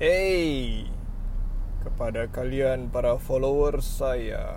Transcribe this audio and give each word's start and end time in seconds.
Hey, 0.00 0.88
kepada 1.84 2.24
kalian 2.32 2.88
para 2.88 3.20
followers 3.20 3.84
saya, 3.84 4.56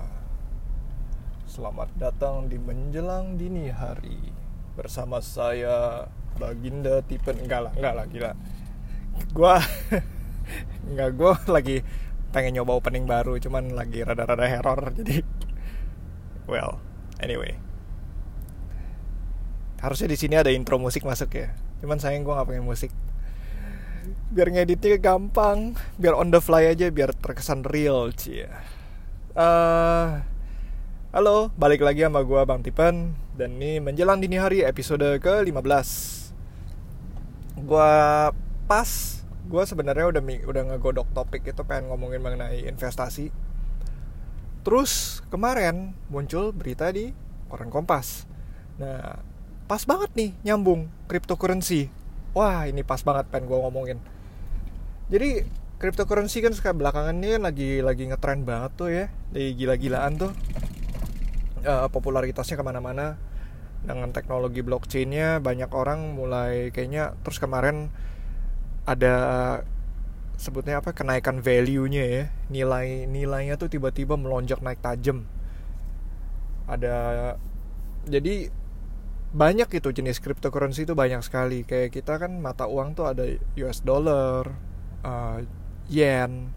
selamat 1.43 1.91
datang 1.99 2.47
di 2.47 2.55
menjelang 2.55 3.35
dini 3.35 3.67
hari 3.67 4.31
bersama 4.79 5.19
saya 5.19 6.07
Baginda 6.39 7.03
Tipen 7.03 7.43
enggak 7.43 7.59
lah, 7.59 7.73
enggak 7.75 7.91
lah 7.91 8.05
gila. 8.07 8.31
Gua 9.35 9.59
enggak 10.87 11.11
gua 11.19 11.35
lagi 11.51 11.83
pengen 12.31 12.63
nyoba 12.63 12.79
opening 12.79 13.03
baru, 13.03 13.35
cuman 13.35 13.75
lagi 13.75 13.99
rada-rada 13.99 14.47
error 14.47 14.95
jadi 14.95 15.27
well, 16.47 16.79
anyway. 17.19 17.59
Harusnya 19.83 20.07
di 20.07 20.15
sini 20.15 20.39
ada 20.39 20.55
intro 20.55 20.79
musik 20.79 21.03
masuk 21.03 21.35
ya. 21.35 21.51
Cuman 21.83 21.99
sayang 21.99 22.23
gua 22.23 22.39
nggak 22.39 22.47
pengen 22.47 22.63
musik 22.63 22.95
biar 24.33 24.49
ngeditnya 24.49 24.97
gampang. 24.97 25.77
Biar 26.01 26.17
on 26.17 26.33
the 26.33 26.41
fly 26.41 26.73
aja 26.73 26.89
biar 26.89 27.13
terkesan 27.13 27.61
real 27.69 28.09
cie. 28.17 28.49
Uh, 29.37 30.21
halo 31.13 31.53
balik 31.57 31.85
lagi 31.85 32.01
sama 32.01 32.25
gue 32.25 32.41
bang 32.41 32.61
Tipen. 32.65 33.13
Dan 33.37 33.61
ini 33.61 33.77
menjelang 33.77 34.17
dini 34.17 34.41
hari 34.41 34.65
episode 34.65 35.05
ke 35.21 35.45
15 35.45 35.53
gue 37.53 37.93
pas 38.65 38.89
gue 39.43 39.63
sebenarnya 39.69 40.09
udah 40.09 40.21
udah 40.49 40.63
ngegodok 40.73 41.13
topik 41.13 41.45
itu 41.45 41.61
pengen 41.61 41.93
ngomongin 41.93 42.21
mengenai 42.21 42.65
investasi. 42.65 43.29
Terus 44.65 45.21
kemarin 45.29 45.93
muncul 46.09 46.49
berita 46.49 46.89
di 46.89 47.13
koran 47.53 47.69
Kompas. 47.69 48.25
Nah 48.81 49.21
pas 49.69 49.85
banget 49.85 50.09
nih 50.17 50.31
nyambung 50.41 50.89
cryptocurrency. 51.05 51.93
Wah 52.33 52.65
ini 52.65 52.81
pas 52.81 53.05
banget 53.05 53.29
pengen 53.29 53.45
gue 53.45 53.59
ngomongin 53.61 54.01
jadi 55.13 55.45
cryptocurrency 55.77 56.41
kan 56.41 56.57
sekarang 56.57 56.81
belakangan 56.81 57.13
ini 57.21 57.37
kan 57.37 57.41
lagi 57.45 57.69
lagi 57.85 58.09
ngetrend 58.09 58.49
banget 58.49 58.71
tuh 58.73 58.89
ya. 58.89 59.05
Lagi 59.29 59.49
gila-gilaan 59.53 60.17
tuh. 60.17 60.33
Uh, 61.61 61.85
popularitasnya 61.93 62.57
ke 62.57 62.65
mana-mana. 62.65 63.21
Dengan 63.85 64.09
teknologi 64.09 64.65
blockchainnya 64.65 65.37
banyak 65.37 65.69
orang 65.69 66.17
mulai 66.17 66.73
kayaknya 66.73 67.13
terus 67.21 67.37
kemarin 67.37 67.93
ada 68.89 69.15
sebutnya 70.39 70.81
apa 70.81 70.97
kenaikan 70.97 71.45
value-nya 71.45 72.03
ya. 72.09 72.23
Nilai 72.49 73.05
nilainya 73.05 73.61
tuh 73.61 73.69
tiba-tiba 73.69 74.17
melonjak 74.17 74.65
naik 74.65 74.81
tajam. 74.81 75.29
Ada 76.65 76.95
jadi 78.09 78.49
banyak 79.29 79.69
itu 79.77 79.89
jenis 79.93 80.17
cryptocurrency 80.25 80.89
itu 80.89 80.97
banyak 80.97 81.21
sekali. 81.21 81.69
Kayak 81.69 82.01
kita 82.01 82.17
kan 82.17 82.41
mata 82.41 82.65
uang 82.65 82.97
tuh 82.97 83.13
ada 83.13 83.29
US 83.61 83.85
dollar 83.85 84.72
uh, 85.03 85.43
yen, 85.91 86.51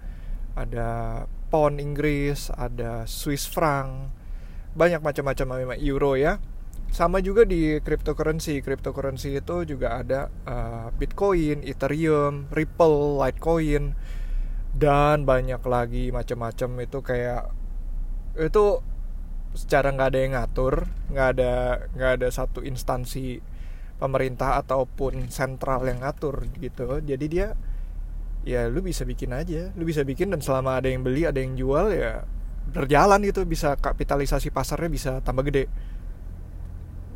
ada 0.56 1.22
pound 1.52 1.78
Inggris, 1.78 2.50
ada 2.55 3.05
Swiss 3.06 3.47
franc, 3.47 4.11
banyak 4.75 5.02
macam-macam 5.02 5.77
euro 5.78 6.14
ya. 6.16 6.41
Sama 6.86 7.19
juga 7.20 7.42
di 7.42 7.77
cryptocurrency. 7.83 8.62
Cryptocurrency 8.62 9.36
itu 9.36 9.67
juga 9.67 10.00
ada 10.00 10.30
uh, 10.47 10.89
Bitcoin, 10.94 11.67
Ethereum, 11.67 12.48
Ripple, 12.48 13.20
Litecoin 13.20 13.92
dan 14.77 15.24
banyak 15.24 15.64
lagi 15.64 16.12
macam-macam 16.12 16.84
itu 16.84 16.98
kayak 17.00 17.48
itu 18.36 18.84
secara 19.56 19.89
nggak 19.89 20.08
ada 20.12 20.20
yang 20.20 20.33
ngatur, 20.36 20.74
nggak 21.08 21.28
ada 21.33 21.52
nggak 21.97 22.12
ada 22.20 22.28
satu 22.28 22.61
instansi 22.61 23.41
pemerintah 23.97 24.61
ataupun 24.61 25.33
sentral 25.33 25.80
yang 25.89 26.05
ngatur 26.05 26.44
gitu. 26.61 27.00
Jadi 27.00 27.27
dia 27.33 27.56
ya 28.47 28.70
lu 28.70 28.78
bisa 28.78 29.02
bikin 29.02 29.34
aja. 29.34 29.75
Lu 29.75 29.83
bisa 29.83 30.06
bikin 30.06 30.30
dan 30.30 30.39
selama 30.39 30.78
ada 30.78 30.86
yang 30.86 31.02
beli 31.02 31.27
ada 31.27 31.42
yang 31.42 31.58
jual 31.58 31.91
ya 31.91 32.22
berjalan 32.70 33.19
gitu. 33.27 33.42
Bisa 33.42 33.75
kapitalisasi 33.75 34.55
pasarnya 34.55 34.89
bisa 34.89 35.19
tambah 35.20 35.42
gede. 35.42 35.66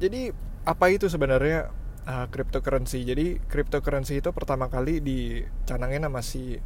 Jadi 0.02 0.34
apa 0.66 0.90
itu 0.90 1.06
sebenarnya 1.06 1.70
uh, 2.10 2.26
cryptocurrency? 2.28 3.06
Jadi 3.06 3.38
cryptocurrency 3.46 4.18
itu 4.18 4.34
pertama 4.34 4.66
kali 4.66 4.98
dicanangin 4.98 6.02
sama 6.02 6.20
si 6.26 6.58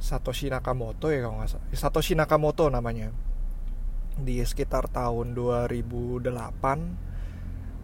Satoshi 0.00 0.48
Nakamoto 0.48 1.12
ya 1.12 1.20
kalau 1.20 1.44
nggak 1.44 1.50
salah. 1.52 1.68
Satoshi 1.76 2.16
Nakamoto 2.16 2.72
namanya. 2.72 3.12
Di 4.14 4.38
sekitar 4.46 4.86
tahun 4.88 5.34
2008 5.34 6.22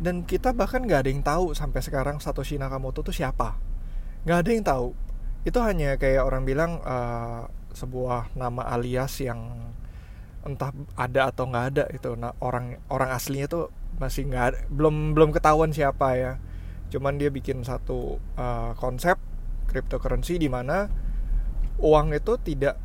dan 0.00 0.25
kita 0.25 0.56
bahkan 0.56 0.81
nggak 0.81 1.00
ada 1.05 1.11
yang 1.12 1.21
tahu 1.21 1.53
sampai 1.53 1.84
sekarang 1.84 2.25
Satoshi 2.25 2.56
Nakamoto 2.56 3.05
itu 3.05 3.21
siapa. 3.21 3.61
Nggak 4.25 4.38
ada 4.38 4.49
yang 4.49 4.65
tahu 4.65 5.09
itu 5.45 5.59
hanya 5.61 5.97
kayak 5.97 6.27
orang 6.27 6.45
bilang 6.45 6.81
uh, 6.84 7.49
sebuah 7.73 8.37
nama 8.37 8.67
alias 8.77 9.23
yang 9.25 9.73
entah 10.41 10.73
ada 10.97 11.28
atau 11.28 11.49
nggak 11.49 11.67
ada 11.77 11.84
itu 11.93 12.17
nah 12.17 12.33
orang 12.41 12.81
orang 12.89 13.12
aslinya 13.12 13.45
tuh 13.49 13.69
masih 14.00 14.25
nggak 14.29 14.73
belum 14.73 15.12
belum 15.12 15.31
ketahuan 15.37 15.73
siapa 15.73 16.17
ya. 16.17 16.33
Cuman 16.91 17.21
dia 17.21 17.29
bikin 17.31 17.62
satu 17.62 18.19
uh, 18.41 18.73
konsep 18.81 19.21
cryptocurrency 19.71 20.41
di 20.41 20.50
mana 20.50 20.91
uang 21.79 22.17
itu 22.17 22.37
tidak 22.41 22.81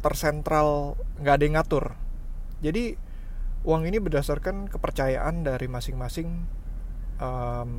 tersentral 0.00 0.96
nggak 1.20 1.34
ada 1.36 1.44
yang 1.44 1.54
ngatur. 1.60 1.84
Jadi 2.64 2.96
uang 3.68 3.82
ini 3.84 3.98
berdasarkan 4.00 4.70
kepercayaan 4.72 5.44
dari 5.44 5.66
masing-masing 5.68 6.46
um, 7.20 7.70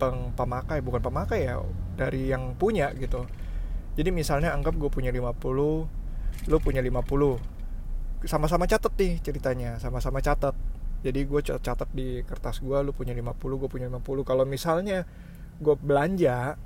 peng 0.00 0.32
pemakai 0.32 0.80
bukan 0.80 1.02
pemakai 1.04 1.44
ya 1.44 1.60
dari 2.00 2.32
yang 2.32 2.56
punya 2.56 2.88
gitu. 2.96 3.28
Jadi 4.00 4.08
misalnya 4.08 4.56
anggap 4.56 4.80
gue 4.80 4.88
punya 4.88 5.12
50 5.12 6.48
lo 6.48 6.56
punya 6.56 6.80
50 6.80 8.24
sama-sama 8.24 8.64
catat 8.64 8.92
nih 8.96 9.20
ceritanya 9.20 9.76
sama-sama 9.76 10.24
catat. 10.24 10.56
Jadi 11.04 11.20
gue 11.28 11.40
catat 11.44 11.88
di 11.92 12.24
kertas 12.24 12.64
gue 12.64 12.78
lo 12.80 12.96
punya 12.96 13.12
50 13.12 13.36
gue 13.36 13.68
punya 13.68 13.86
50 13.92 14.24
kalau 14.24 14.44
misalnya 14.48 15.04
gue 15.60 15.76
belanja 15.76 16.56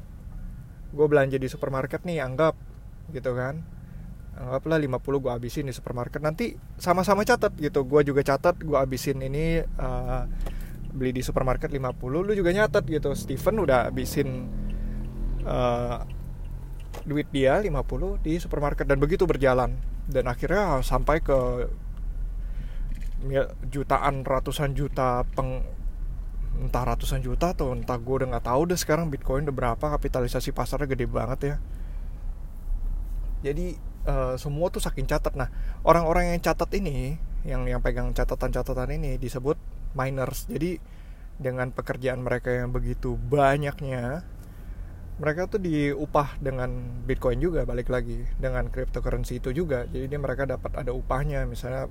gue 0.95 1.07
belanja 1.11 1.37
di 1.43 1.51
supermarket 1.51 2.07
nih 2.07 2.23
anggap 2.23 2.55
gitu 3.11 3.35
kan. 3.35 3.63
Anggaplah 4.35 4.79
50 4.79 5.23
gue 5.23 5.31
habisin 5.31 5.67
di 5.71 5.75
supermarket. 5.75 6.19
Nanti 6.23 6.55
sama-sama 6.79 7.23
catat 7.23 7.55
gitu. 7.59 7.87
Gue 7.87 8.07
juga 8.07 8.23
catat 8.23 8.59
gue 8.63 8.75
habisin 8.79 9.23
ini 9.23 9.63
uh, 9.63 10.23
beli 10.95 11.11
di 11.11 11.23
supermarket 11.27 11.71
50 11.71 11.99
lu 12.15 12.33
juga 12.35 12.51
nyatet 12.55 12.87
gitu. 12.87 13.15
Steven 13.15 13.63
udah 13.63 13.91
habisin 13.91 14.47
uh, 15.45 16.05
duit 17.05 17.29
dia 17.31 17.61
50 17.61 18.25
di 18.25 18.41
supermarket 18.41 18.89
dan 18.89 18.99
begitu 18.99 19.29
berjalan. 19.29 19.77
Dan 20.05 20.29
akhirnya 20.29 20.85
sampai 20.85 21.25
ke 21.25 21.69
jutaan 23.73 24.21
ratusan 24.21 24.77
juta 24.77 25.25
peng 25.33 25.65
entah 26.55 26.85
ratusan 26.87 27.19
juta 27.25 27.51
atau 27.51 27.75
entah 27.75 27.99
gue 27.99 28.15
udah 28.23 28.37
nggak 28.37 28.47
tahu 28.47 28.63
deh 28.71 28.79
sekarang 28.79 29.11
bitcoin 29.11 29.49
udah 29.49 29.57
berapa 29.57 29.85
kapitalisasi 29.99 30.55
pasarnya 30.55 30.87
gede 30.87 31.07
banget 31.11 31.41
ya. 31.43 31.57
Jadi 33.51 33.75
uh, 34.07 34.39
semua 34.39 34.71
tuh 34.71 34.81
saking 34.81 35.09
catat. 35.09 35.35
Nah 35.35 35.51
orang-orang 35.83 36.37
yang 36.37 36.41
catat 36.45 36.71
ini 36.79 37.19
yang 37.45 37.67
yang 37.69 37.83
pegang 37.83 38.15
catatan-catatan 38.15 38.97
ini 38.97 39.19
disebut 39.19 39.59
miners. 39.99 40.47
Jadi 40.47 40.79
dengan 41.35 41.75
pekerjaan 41.75 42.23
mereka 42.23 42.55
yang 42.55 42.71
begitu 42.71 43.19
banyaknya 43.19 44.23
mereka 45.15 45.47
tuh 45.47 45.63
diupah 45.63 46.43
dengan 46.43 46.75
bitcoin 47.07 47.39
juga 47.39 47.63
balik 47.63 47.87
lagi 47.87 48.27
dengan 48.35 48.67
cryptocurrency 48.67 49.39
itu 49.39 49.55
juga. 49.55 49.87
Jadi 49.87 50.11
dia 50.11 50.19
mereka 50.19 50.43
dapat 50.43 50.75
ada 50.75 50.91
upahnya 50.91 51.47
misalnya 51.47 51.87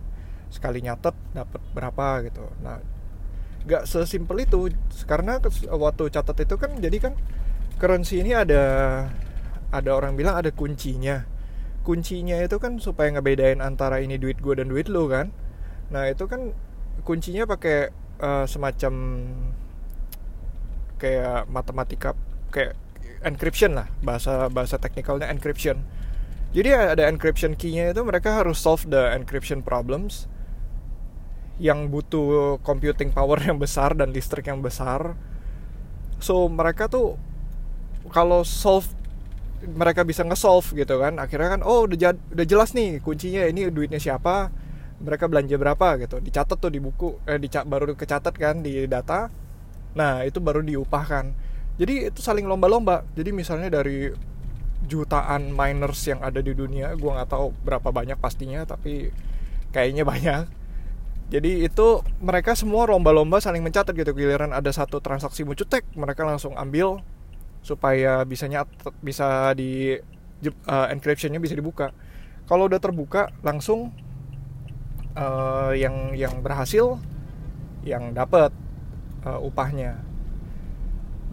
sekali 0.51 0.83
nyatet 0.83 1.15
dapat 1.31 1.61
berapa 1.71 2.07
gitu. 2.27 2.43
Nah 2.59 2.83
gak 3.63 3.87
sesimpel 3.87 4.43
itu 4.43 4.75
karena 5.07 5.39
waktu 5.71 6.11
catat 6.11 6.35
itu 6.43 6.55
kan 6.59 6.75
jadi 6.83 6.97
kan 6.99 7.13
currency 7.79 8.19
ini 8.19 8.35
ada 8.35 8.63
ada 9.71 9.89
orang 9.95 10.19
bilang 10.19 10.35
ada 10.35 10.51
kuncinya. 10.51 11.23
Kuncinya 11.83 12.39
itu 12.43 12.59
kan 12.59 12.79
supaya 12.79 13.11
ngebedain 13.15 13.63
antara 13.63 14.03
ini 14.03 14.19
duit 14.19 14.39
gue 14.43 14.55
dan 14.59 14.67
duit 14.67 14.91
lo 14.91 15.07
kan. 15.07 15.31
Nah 15.95 16.11
itu 16.11 16.27
kan 16.27 16.51
kuncinya 17.07 17.47
pakai 17.47 17.87
uh, 18.19 18.43
semacam 18.47 18.93
kayak 20.99 21.47
matematika 21.47 22.15
kayak 22.51 22.82
encryption 23.23 23.73
lah 23.79 23.87
bahasa 24.03 24.51
bahasa 24.51 24.75
teknikalnya 24.77 25.31
encryption. 25.31 25.81
Jadi 26.53 26.69
ada 26.69 27.09
encryption 27.09 27.57
key-nya 27.57 27.97
itu 27.97 28.01
mereka 28.05 28.43
harus 28.43 28.61
solve 28.61 28.85
the 28.85 29.09
encryption 29.17 29.65
problems 29.65 30.29
yang 31.57 31.89
butuh 31.89 32.61
computing 32.61 33.09
power 33.09 33.41
yang 33.41 33.57
besar 33.57 33.97
dan 33.97 34.13
listrik 34.13 34.45
yang 34.45 34.61
besar. 34.61 35.17
So 36.21 36.45
mereka 36.45 36.85
tuh 36.85 37.17
kalau 38.13 38.45
solve 38.45 38.85
mereka 39.63 40.03
bisa 40.03 40.27
nge-solve 40.27 40.75
gitu 40.75 40.99
kan 40.99 41.15
akhirnya 41.17 41.55
kan 41.57 41.61
oh 41.63 41.87
udah 41.87 42.13
udah 42.35 42.45
jelas 42.45 42.75
nih 42.75 42.99
kuncinya 42.99 43.47
ini 43.47 43.71
duitnya 43.71 43.95
siapa 43.95 44.51
mereka 45.01 45.25
belanja 45.25 45.55
berapa 45.57 45.99
gitu. 46.05 46.21
Dicatat 46.21 46.59
tuh 46.61 46.69
di 46.69 46.77
buku 46.77 47.17
eh 47.25 47.39
dicat 47.41 47.65
baru 47.65 47.97
kecatat 47.97 48.35
kan 48.37 48.61
di 48.61 48.85
data. 48.85 49.31
Nah 49.97 50.21
itu 50.21 50.37
baru 50.37 50.61
diupahkan 50.61 51.42
jadi 51.73 52.13
itu 52.13 52.21
saling 52.21 52.45
lomba-lomba. 52.45 53.01
Jadi 53.17 53.33
misalnya 53.33 53.81
dari 53.81 54.13
jutaan 54.83 55.55
miners 55.55 56.03
yang 56.05 56.19
ada 56.19 56.43
di 56.43 56.51
dunia 56.51 56.91
gue 56.91 57.07
nggak 57.07 57.31
tahu 57.31 57.55
berapa 57.63 57.87
banyak 57.87 58.19
pastinya 58.19 58.61
tapi 58.67 59.09
kayaknya 59.73 60.05
banyak. 60.05 60.45
Jadi 61.33 61.65
itu 61.65 62.03
mereka 62.21 62.53
semua 62.53 62.85
lomba-lomba 62.85 63.41
saling 63.41 63.65
mencatat 63.65 63.95
gitu. 63.97 64.13
Giliran 64.13 64.53
ada 64.53 64.69
satu 64.69 65.01
transaksi 65.01 65.41
muncul 65.41 65.65
tek 65.65 65.87
mereka 65.97 66.21
langsung 66.21 66.53
ambil 66.53 67.01
supaya 67.65 68.21
bisa 68.27 68.45
nyat 68.45 68.69
bisa 69.01 69.55
di 69.57 69.97
uh, 70.69 70.87
encryptionnya 70.93 71.41
bisa 71.41 71.57
dibuka. 71.57 71.89
Kalau 72.45 72.69
udah 72.69 72.77
terbuka 72.77 73.33
langsung 73.41 73.89
uh, 75.17 75.73
yang 75.73 76.13
yang 76.13 76.43
berhasil 76.45 77.01
yang 77.81 78.13
dapat 78.13 78.53
uh, 79.25 79.41
upahnya 79.41 80.12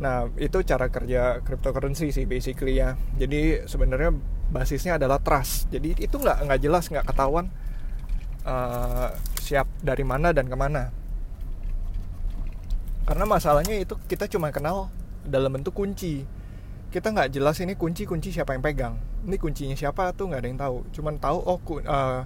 nah 0.01 0.33
itu 0.41 0.65
cara 0.65 0.89
kerja 0.89 1.45
cryptocurrency 1.45 2.09
sih 2.09 2.25
basically 2.25 2.81
ya. 2.81 2.97
Jadi 3.21 3.69
sebenarnya 3.69 4.17
basisnya 4.49 4.97
adalah 4.97 5.21
trust. 5.21 5.69
Jadi 5.69 6.01
itu 6.01 6.17
nggak 6.17 6.61
jelas 6.61 6.89
nggak 6.89 7.05
ketahuan 7.05 7.53
uh, 8.49 9.13
siap 9.39 9.69
dari 9.85 10.03
mana 10.03 10.33
dan 10.33 10.49
ke 10.49 10.57
mana. 10.57 10.89
Karena 13.05 13.25
masalahnya 13.29 13.77
itu 13.77 13.95
kita 14.09 14.25
cuma 14.27 14.49
kenal 14.49 14.89
dalam 15.23 15.53
bentuk 15.53 15.77
kunci. 15.77 16.25
Kita 16.91 17.13
nggak 17.13 17.37
jelas 17.37 17.61
ini 17.61 17.77
kunci 17.77 18.09
kunci 18.09 18.33
siapa 18.33 18.57
yang 18.57 18.65
pegang. 18.65 18.95
Ini 19.29 19.37
kuncinya 19.37 19.77
siapa 19.77 20.17
tuh 20.17 20.33
nggak 20.33 20.41
ada 20.41 20.49
yang 20.49 20.61
tahu. 20.61 20.77
Cuman 20.97 21.21
tahu 21.21 21.39
oh 21.45 21.61
uh, 21.85 22.25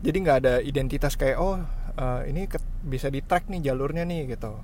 jadi 0.00 0.16
nggak 0.16 0.38
ada 0.42 0.54
identitas 0.64 1.14
kayak 1.14 1.36
oh 1.36 1.60
uh, 2.00 2.20
ini 2.24 2.48
bisa 2.86 3.12
di 3.12 3.20
track 3.20 3.52
nih 3.52 3.68
jalurnya 3.68 4.08
nih 4.08 4.32
gitu. 4.32 4.56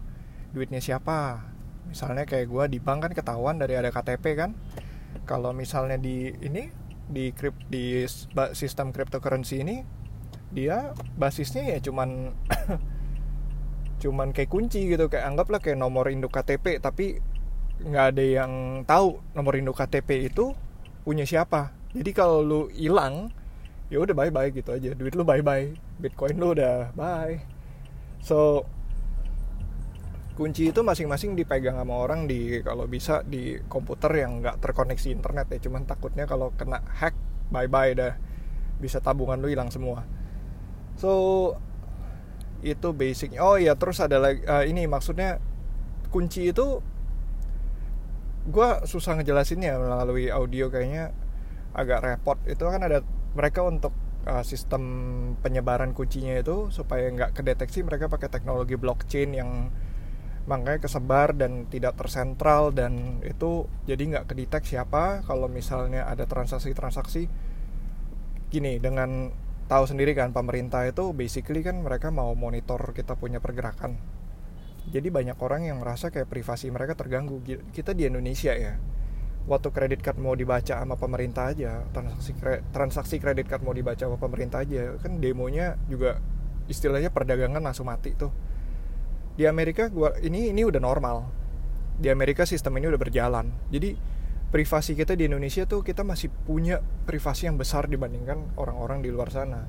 Duitnya 0.57 0.81
siapa 0.81 1.52
misalnya 1.89 2.25
kayak 2.29 2.47
gue 2.49 2.65
di 2.73 2.79
bank 2.79 3.09
kan 3.09 3.13
ketahuan 3.13 3.57
dari 3.59 3.79
ada 3.79 3.91
KTP 3.91 4.25
kan. 4.39 4.51
Kalau 5.29 5.53
misalnya 5.53 6.01
di 6.01 6.33
ini 6.43 6.73
di 7.07 7.31
krip 7.35 7.55
di 7.69 8.07
sistem 8.57 8.95
cryptocurrency 8.95 9.61
ini 9.61 9.85
dia 10.53 10.97
basisnya 11.17 11.65
ya 11.65 11.79
cuman 11.81 12.33
cuman 14.03 14.33
kayak 14.33 14.51
kunci 14.51 14.89
gitu. 14.89 15.09
Kayak 15.09 15.35
anggaplah 15.35 15.61
kayak 15.61 15.79
nomor 15.81 16.09
induk 16.09 16.33
KTP 16.33 16.81
tapi 16.81 17.21
nggak 17.83 18.07
ada 18.15 18.25
yang 18.25 18.53
tahu 18.87 19.19
nomor 19.35 19.59
induk 19.59 19.77
KTP 19.79 20.33
itu 20.33 20.55
punya 21.03 21.27
siapa. 21.27 21.75
Jadi 21.93 22.11
kalau 22.15 22.41
lu 22.41 22.61
hilang 22.73 23.29
ya 23.93 24.01
udah 24.01 24.17
bye 24.17 24.33
bye 24.33 24.49
gitu 24.49 24.73
aja. 24.73 24.97
Duit 24.97 25.13
lu 25.13 25.27
bye 25.27 25.45
bye 25.45 25.77
bitcoin 26.01 26.41
lu 26.41 26.57
udah 26.57 26.95
bye. 26.97 27.37
So 28.23 28.65
kunci 30.33 30.73
itu 30.73 30.81
masing-masing 30.81 31.37
dipegang 31.37 31.77
sama 31.77 31.95
orang 32.01 32.25
di 32.25 32.65
kalau 32.65 32.89
bisa 32.89 33.21
di 33.23 33.61
komputer 33.69 34.25
yang 34.25 34.41
nggak 34.41 34.59
terkoneksi 34.65 35.13
internet 35.13 35.47
ya. 35.53 35.59
Cuman 35.69 35.85
takutnya 35.85 36.25
kalau 36.25 36.53
kena 36.57 36.81
hack 36.99 37.15
bye 37.53 37.69
bye 37.69 37.93
dah. 37.93 38.17
Bisa 38.81 38.99
tabungan 38.99 39.39
lu 39.39 39.53
hilang 39.53 39.69
semua. 39.69 40.09
So 40.97 41.13
itu 42.65 42.95
basicnya. 42.95 43.43
Oh 43.45 43.59
ya 43.59 43.75
terus 43.77 44.01
ada 44.01 44.19
lagi 44.19 44.43
uh, 44.47 44.65
ini 44.65 44.87
maksudnya 44.89 45.43
kunci 46.09 46.51
itu 46.53 46.81
gue 48.43 48.69
susah 48.91 49.15
ngejelasinnya 49.23 49.79
melalui 49.79 50.27
audio 50.33 50.67
kayaknya 50.73 51.15
agak 51.77 52.03
repot. 52.03 52.39
Itu 52.49 52.67
kan 52.69 52.83
ada 52.83 53.05
mereka 53.33 53.63
untuk 53.65 53.95
uh, 54.27 54.45
sistem 54.47 54.83
penyebaran 55.41 55.95
kuncinya 55.95 56.39
itu 56.39 56.69
supaya 56.71 57.09
nggak 57.11 57.39
kedeteksi 57.39 57.83
mereka 57.87 58.11
pakai 58.11 58.29
teknologi 58.31 58.75
blockchain 58.79 59.31
yang 59.35 59.71
makanya 60.43 60.83
kesebar 60.83 61.39
dan 61.39 61.71
tidak 61.71 61.95
tersentral 61.95 62.75
dan 62.75 63.23
itu 63.23 63.71
jadi 63.87 64.03
nggak 64.03 64.35
kedetek 64.35 64.67
siapa 64.67 65.23
kalau 65.23 65.47
misalnya 65.47 66.09
ada 66.09 66.27
transaksi-transaksi. 66.27 67.31
Gini 68.53 68.77
dengan 68.83 69.33
tahu 69.71 69.85
sendiri 69.89 70.13
kan 70.13 70.35
pemerintah 70.35 70.85
itu 70.85 71.15
basically 71.17 71.65
kan 71.65 71.81
mereka 71.81 72.13
mau 72.13 72.35
monitor 72.35 72.81
kita 72.93 73.17
punya 73.17 73.39
pergerakan. 73.39 73.97
Jadi 74.91 75.09
banyak 75.15 75.39
orang 75.39 75.71
yang 75.71 75.79
merasa 75.79 76.11
kayak 76.11 76.27
privasi 76.27 76.69
mereka 76.69 76.99
terganggu. 76.99 77.39
Kita 77.71 77.95
di 77.95 78.05
Indonesia 78.11 78.53
ya 78.53 78.77
waktu 79.47 79.69
kredit 79.75 80.01
card 80.07 80.23
mau 80.23 80.39
dibaca 80.39 80.79
sama 80.79 80.95
pemerintah 80.95 81.51
aja 81.51 81.83
transaksi 81.91 82.31
transaksi 82.71 83.17
kredit 83.19 83.51
card 83.51 83.67
mau 83.67 83.75
dibaca 83.75 83.99
sama 83.99 84.15
pemerintah 84.15 84.63
aja 84.63 84.95
kan 85.03 85.19
demonya 85.19 85.75
juga 85.91 86.23
istilahnya 86.71 87.11
perdagangan 87.11 87.59
langsung 87.59 87.91
mati 87.91 88.15
tuh 88.15 88.31
di 89.33 89.49
Amerika 89.49 89.89
gua 89.89 90.13
ini 90.21 90.53
ini 90.53 90.63
udah 90.65 90.81
normal. 90.81 91.17
Di 91.97 92.09
Amerika 92.09 92.45
sistem 92.45 92.77
ini 92.81 92.89
udah 92.89 93.01
berjalan. 93.01 93.47
Jadi 93.71 93.95
privasi 94.53 94.93
kita 94.93 95.17
di 95.17 95.25
Indonesia 95.25 95.65
tuh 95.65 95.81
kita 95.81 96.05
masih 96.05 96.29
punya 96.29 96.85
privasi 97.09 97.49
yang 97.49 97.57
besar 97.57 97.89
dibandingkan 97.89 98.53
orang-orang 98.61 99.01
di 99.01 99.09
luar 99.09 99.33
sana. 99.33 99.65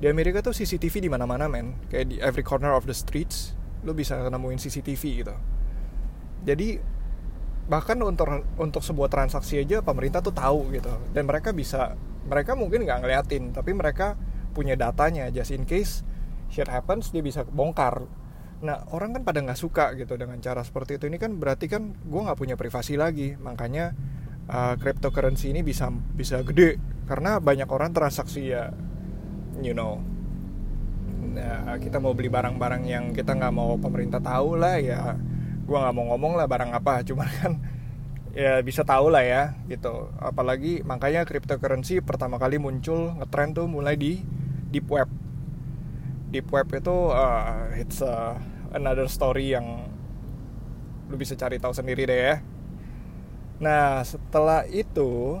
Di 0.00 0.08
Amerika 0.08 0.40
tuh 0.40 0.56
CCTV 0.56 1.06
di 1.06 1.10
mana-mana 1.12 1.46
men, 1.46 1.76
kayak 1.92 2.06
di 2.08 2.16
every 2.24 2.40
corner 2.40 2.72
of 2.72 2.88
the 2.88 2.96
streets 2.96 3.52
lu 3.84 3.92
bisa 3.92 4.16
nemuin 4.16 4.56
CCTV 4.56 5.02
gitu. 5.20 5.36
Jadi 6.48 6.80
bahkan 7.64 7.96
untuk 8.04 8.28
untuk 8.60 8.84
sebuah 8.84 9.08
transaksi 9.08 9.60
aja 9.60 9.84
pemerintah 9.84 10.24
tuh 10.24 10.32
tahu 10.32 10.72
gitu. 10.72 10.92
Dan 11.12 11.28
mereka 11.28 11.52
bisa 11.52 11.92
mereka 12.24 12.56
mungkin 12.56 12.88
nggak 12.88 13.04
ngeliatin 13.04 13.52
tapi 13.52 13.76
mereka 13.76 14.16
punya 14.56 14.72
datanya. 14.72 15.28
Just 15.28 15.52
in 15.52 15.68
case 15.68 16.00
shit 16.48 16.68
happens 16.68 17.12
dia 17.12 17.20
bisa 17.20 17.44
bongkar 17.44 18.08
nah 18.64 18.80
orang 18.96 19.12
kan 19.20 19.22
pada 19.28 19.44
nggak 19.44 19.60
suka 19.60 19.92
gitu 20.00 20.16
dengan 20.16 20.40
cara 20.40 20.64
seperti 20.64 20.96
itu. 20.96 21.04
Ini 21.12 21.20
kan 21.20 21.36
berarti 21.36 21.68
kan 21.68 21.92
gue 21.92 22.20
nggak 22.24 22.38
punya 22.40 22.56
privasi 22.56 22.96
lagi. 22.96 23.36
Makanya 23.36 23.92
uh, 24.48 24.74
cryptocurrency 24.80 25.52
ini 25.52 25.60
bisa 25.60 25.92
bisa 25.92 26.40
gede. 26.40 26.80
Karena 27.04 27.36
banyak 27.36 27.68
orang 27.68 27.92
transaksi 27.92 28.48
ya 28.48 28.72
you 29.60 29.76
know. 29.76 30.00
Nah, 31.34 31.76
kita 31.82 31.98
mau 31.98 32.14
beli 32.14 32.30
barang-barang 32.30 32.82
yang 32.86 33.04
kita 33.10 33.34
nggak 33.34 33.54
mau 33.54 33.76
pemerintah 33.76 34.22
tahu 34.22 34.56
lah 34.56 34.80
ya. 34.80 35.18
Gue 35.68 35.76
nggak 35.76 35.94
mau 35.94 36.14
ngomong 36.14 36.40
lah 36.40 36.48
barang 36.48 36.72
apa. 36.72 37.02
Cuma 37.08 37.28
kan 37.28 37.60
ya 38.32 38.64
bisa 38.64 38.82
tahu 38.82 39.12
lah 39.12 39.22
ya 39.22 39.52
gitu. 39.68 40.08
Apalagi 40.18 40.80
makanya 40.88 41.28
cryptocurrency 41.28 42.00
pertama 42.00 42.40
kali 42.40 42.56
muncul 42.56 43.12
ngetrend 43.20 43.60
tuh 43.60 43.66
mulai 43.68 43.94
di 44.00 44.24
deep 44.72 44.88
web. 44.88 45.06
Deep 46.32 46.48
web 46.50 46.66
itu 46.72 46.96
uh, 47.12 47.70
it's 47.78 48.02
uh, 48.02 48.34
another 48.74 49.06
story 49.06 49.54
yang 49.54 49.86
lu 51.08 51.14
bisa 51.16 51.38
cari 51.38 51.62
tahu 51.62 51.72
sendiri 51.72 52.04
deh 52.04 52.20
ya 52.20 52.36
Nah 53.62 54.02
setelah 54.02 54.66
itu 54.66 55.38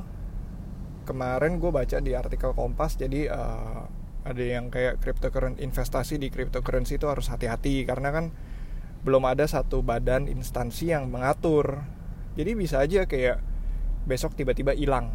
kemarin 1.04 1.58
gue 1.58 1.68
baca 1.68 1.98
di 1.98 2.14
artikel 2.14 2.54
Kompas 2.54 2.96
jadi 2.96 3.28
uh, 3.28 3.84
ada 4.24 4.40
yang 4.40 4.72
kayak 4.72 5.04
cryptocurrency 5.04 5.60
investasi 5.60 6.16
di 6.16 6.32
cryptocurrency 6.32 6.96
itu 6.96 7.10
harus 7.10 7.28
hati-hati 7.28 7.84
karena 7.84 8.08
kan 8.08 8.32
belum 9.04 9.28
ada 9.28 9.44
satu 9.44 9.84
badan 9.84 10.32
instansi 10.32 10.96
yang 10.96 11.12
mengatur. 11.12 11.84
Jadi 12.40 12.50
bisa 12.56 12.80
aja 12.80 13.04
kayak 13.04 13.36
besok 14.08 14.32
tiba-tiba 14.32 14.72
hilang. 14.72 15.12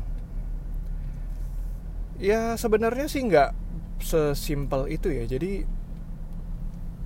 Ya 2.22 2.54
sebenarnya 2.54 3.10
sih 3.10 3.26
nggak 3.26 3.58
sesimpel 3.98 4.94
itu 4.94 5.10
ya. 5.10 5.26
Jadi 5.26 5.66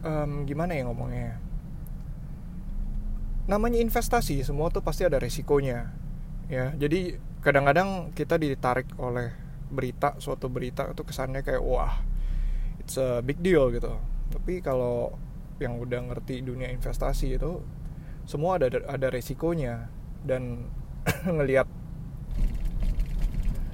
um, 0.03 0.43
gimana 0.45 0.75
ya 0.77 0.83
ngomongnya? 0.85 1.39
namanya 3.43 3.79
investasi 3.83 4.39
semua 4.39 4.71
tuh 4.71 4.79
pasti 4.79 5.03
ada 5.03 5.19
resikonya 5.19 5.91
ya. 6.47 6.71
Jadi 6.75 7.19
kadang-kadang 7.43 8.15
kita 8.15 8.39
ditarik 8.39 8.87
oleh 8.95 9.35
berita 9.67 10.15
suatu 10.21 10.47
berita 10.47 10.87
itu 10.87 11.03
kesannya 11.03 11.43
kayak 11.43 11.63
wah 11.63 11.99
it's 12.79 12.95
a 12.95 13.19
big 13.19 13.43
deal 13.43 13.67
gitu. 13.75 13.99
Tapi 14.31 14.63
kalau 14.63 15.19
yang 15.59 15.77
udah 15.77 16.01
ngerti 16.11 16.41
dunia 16.41 16.71
investasi 16.71 17.35
itu 17.35 17.59
semua 18.23 18.55
ada 18.59 18.79
ada 18.87 19.07
resikonya. 19.11 19.91
Dan 20.23 20.71
ngelihat 21.35 21.67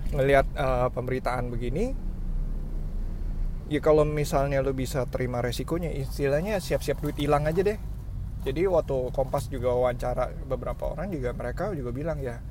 ngelihat 0.09 0.49
uh, 0.57 0.89
pemberitaan 0.89 1.53
begini 1.53 1.93
ya 3.69 3.79
kalau 3.85 4.01
misalnya 4.01 4.65
lo 4.65 4.73
bisa 4.73 5.05
terima 5.05 5.45
resikonya 5.45 5.93
istilahnya 5.93 6.57
siap-siap 6.57 7.05
duit 7.05 7.15
hilang 7.21 7.45
aja 7.45 7.61
deh. 7.61 7.77
Jadi 8.41 8.65
waktu 8.65 9.13
Kompas 9.13 9.51
juga 9.51 9.69
wawancara 9.69 10.33
beberapa 10.49 10.89
orang 10.95 11.13
juga 11.13 11.35
mereka 11.37 11.69
juga 11.75 11.93
bilang 11.93 12.17
ya 12.23 12.41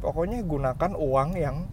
pokoknya 0.00 0.40
gunakan 0.42 0.92
uang 0.96 1.30
yang 1.36 1.68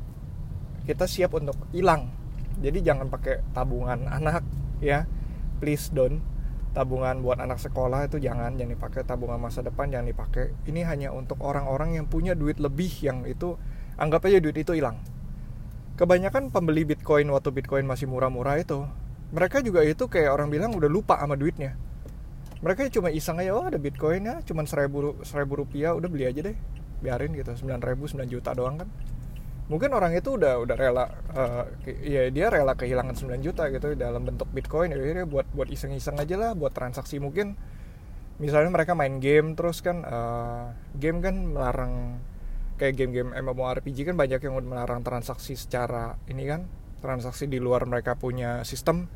kita 0.83 1.07
siap 1.07 1.39
untuk 1.39 1.55
hilang. 1.71 2.11
Jadi 2.59 2.83
jangan 2.83 3.07
pakai 3.07 3.39
tabungan 3.55 4.11
anak 4.11 4.43
ya. 4.83 5.07
Please 5.63 5.87
don't. 5.95 6.19
Tabungan 6.69 7.25
buat 7.25 7.41
anak 7.41 7.57
sekolah 7.57 8.05
itu 8.05 8.21
jangan 8.21 8.53
jangan 8.53 8.77
dipakai 8.77 9.01
tabungan 9.01 9.41
masa 9.41 9.63
depan 9.63 9.89
jangan 9.89 10.11
dipakai. 10.11 10.53
Ini 10.67 10.85
hanya 10.85 11.09
untuk 11.15 11.39
orang-orang 11.41 11.95
yang 11.95 12.05
punya 12.11 12.35
duit 12.35 12.59
lebih 12.59 12.91
yang 13.01 13.23
itu 13.23 13.55
anggap 13.95 14.27
aja 14.27 14.37
duit 14.43 14.57
itu 14.59 14.75
hilang 14.75 14.99
kebanyakan 15.99 16.47
pembeli 16.47 16.87
bitcoin 16.87 17.27
waktu 17.27 17.51
bitcoin 17.51 17.83
masih 17.83 18.07
murah-murah 18.07 18.55
itu 18.63 18.87
mereka 19.35 19.59
juga 19.59 19.83
itu 19.85 20.07
kayak 20.07 20.31
orang 20.31 20.49
bilang 20.49 20.71
udah 20.73 20.89
lupa 20.89 21.19
sama 21.19 21.37
duitnya. 21.37 21.77
Mereka 22.59 22.91
cuma 22.91 23.13
iseng 23.13 23.39
aja 23.39 23.55
oh 23.55 23.67
ada 23.67 23.79
bitcoin 23.79 24.25
ya 24.25 24.41
cuma 24.43 24.65
seribu 24.65 25.19
seribu 25.21 25.63
rupiah 25.63 25.95
udah 25.95 26.09
beli 26.09 26.25
aja 26.27 26.39
deh 26.49 26.57
biarin 26.99 27.31
gitu. 27.37 27.51
9 27.55 27.79
ribu 27.83 28.09
9 28.09 28.25
juta 28.27 28.51
doang 28.57 28.83
kan. 28.83 28.89
Mungkin 29.69 29.93
orang 29.93 30.17
itu 30.17 30.33
udah 30.33 30.59
udah 30.65 30.75
rela 30.75 31.05
uh, 31.35 31.63
ya 31.85 32.27
dia 32.33 32.49
rela 32.49 32.73
kehilangan 32.73 33.15
9 33.15 33.45
juta 33.45 33.69
gitu 33.69 33.93
dalam 33.95 34.25
bentuk 34.25 34.49
bitcoin. 34.49 34.91
Ya 34.91 35.23
buat 35.23 35.45
buat 35.53 35.69
iseng-iseng 35.69 36.17
aja 36.17 36.35
lah 36.35 36.51
buat 36.57 36.73
transaksi 36.73 37.21
mungkin. 37.21 37.53
Misalnya 38.39 38.71
mereka 38.71 38.95
main 38.95 39.19
game 39.19 39.53
terus 39.53 39.83
kan 39.83 40.03
uh, 40.03 40.73
game 40.97 41.19
kan 41.21 41.35
melarang 41.53 42.23
kayak 42.79 42.95
game-game 42.95 43.35
MMORPG 43.35 44.07
kan 44.07 44.15
banyak 44.15 44.39
yang 44.39 44.55
melarang 44.63 45.03
transaksi 45.03 45.59
secara 45.59 46.15
ini 46.31 46.47
kan 46.47 46.65
transaksi 47.03 47.45
di 47.45 47.59
luar 47.59 47.83
mereka 47.83 48.15
punya 48.15 48.63
sistem. 48.63 49.11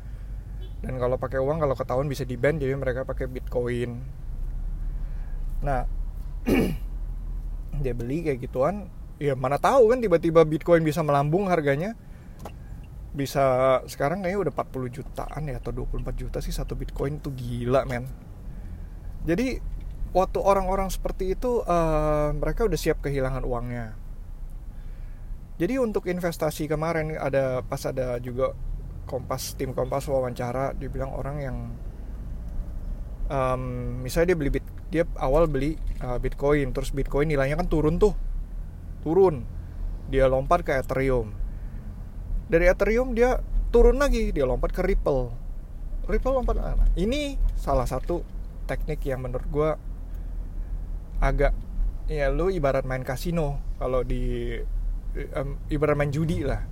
Dan 0.84 1.00
kalau 1.00 1.16
pakai 1.16 1.40
uang 1.40 1.64
kalau 1.64 1.72
ketahuan 1.72 2.06
bisa 2.12 2.28
di 2.28 2.36
ban 2.36 2.60
jadi 2.60 2.76
mereka 2.76 3.08
pakai 3.08 3.24
bitcoin. 3.24 4.04
Nah 5.64 5.88
dia 7.82 7.96
beli 7.96 8.20
kayak 8.28 8.44
gituan 8.44 8.92
ya 9.18 9.34
mana 9.38 9.56
tahu 9.56 9.94
kan 9.94 9.98
tiba-tiba 10.02 10.44
Bitcoin 10.44 10.84
bisa 10.84 11.00
melambung 11.00 11.48
harganya. 11.48 11.96
Bisa 13.14 13.78
sekarang 13.86 14.26
kayaknya 14.26 14.50
udah 14.50 14.52
40 14.52 14.90
jutaan 14.90 15.42
ya 15.46 15.62
atau 15.62 15.70
24 15.70 16.18
juta 16.18 16.38
sih 16.42 16.50
satu 16.50 16.74
Bitcoin 16.74 17.22
tuh 17.22 17.30
gila 17.32 17.86
men. 17.86 18.10
Jadi 19.24 19.62
waktu 20.14 20.38
orang-orang 20.38 20.88
seperti 20.88 21.34
itu 21.34 21.60
uh, 21.66 22.30
mereka 22.32 22.64
udah 22.64 22.78
siap 22.78 23.02
kehilangan 23.02 23.42
uangnya. 23.42 23.98
Jadi 25.58 25.78
untuk 25.82 26.06
investasi 26.06 26.70
kemarin 26.70 27.18
ada 27.18 27.62
pas 27.66 27.82
ada 27.86 28.18
juga 28.22 28.54
Kompas 29.04 29.58
tim 29.58 29.76
Kompas 29.76 30.08
wawancara 30.08 30.72
dibilang 30.72 31.12
orang 31.12 31.36
yang 31.42 31.56
um, 33.28 33.62
misalnya 34.00 34.32
dia 34.32 34.38
beli 34.38 34.50
bit 34.54 34.66
dia 34.88 35.04
awal 35.20 35.44
beli 35.50 35.76
uh, 36.00 36.16
Bitcoin 36.16 36.72
terus 36.72 36.94
Bitcoin 36.94 37.28
nilainya 37.28 37.58
kan 37.58 37.66
turun 37.66 37.98
tuh. 37.98 38.14
Turun. 39.02 39.44
Dia 40.08 40.30
lompat 40.30 40.62
ke 40.62 40.72
Ethereum. 40.78 41.34
Dari 42.48 42.70
Ethereum 42.70 43.12
dia 43.18 43.42
turun 43.74 43.98
lagi 43.98 44.30
dia 44.30 44.46
lompat 44.46 44.70
ke 44.70 44.80
Ripple. 44.80 45.34
Ripple 46.06 46.34
lompat 46.38 46.54
nah, 46.54 46.88
ini 46.94 47.34
salah 47.58 47.84
satu 47.84 48.22
teknik 48.70 49.04
yang 49.04 49.20
menurut 49.24 49.48
gue 49.50 49.70
agak 51.20 51.52
ya 52.10 52.28
lu 52.28 52.50
ibarat 52.52 52.84
main 52.84 53.02
kasino 53.02 53.60
kalau 53.80 54.04
di 54.04 54.54
um, 55.34 55.56
ibarat 55.72 55.96
main 55.96 56.12
judi 56.12 56.44
lah 56.44 56.62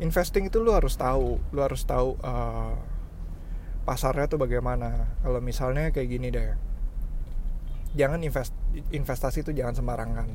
investing 0.00 0.48
itu 0.48 0.58
lu 0.58 0.72
harus 0.72 0.96
tahu 0.96 1.38
lu 1.52 1.60
harus 1.60 1.84
tahu 1.84 2.16
uh, 2.24 2.74
pasarnya 3.84 4.26
tuh 4.28 4.40
bagaimana 4.40 5.08
kalau 5.24 5.40
misalnya 5.42 5.92
kayak 5.92 6.08
gini 6.08 6.28
deh 6.32 6.56
jangan 7.94 8.22
invest 8.22 8.54
investasi 8.94 9.42
itu 9.42 9.52
jangan 9.54 9.74
sembarangan 9.78 10.28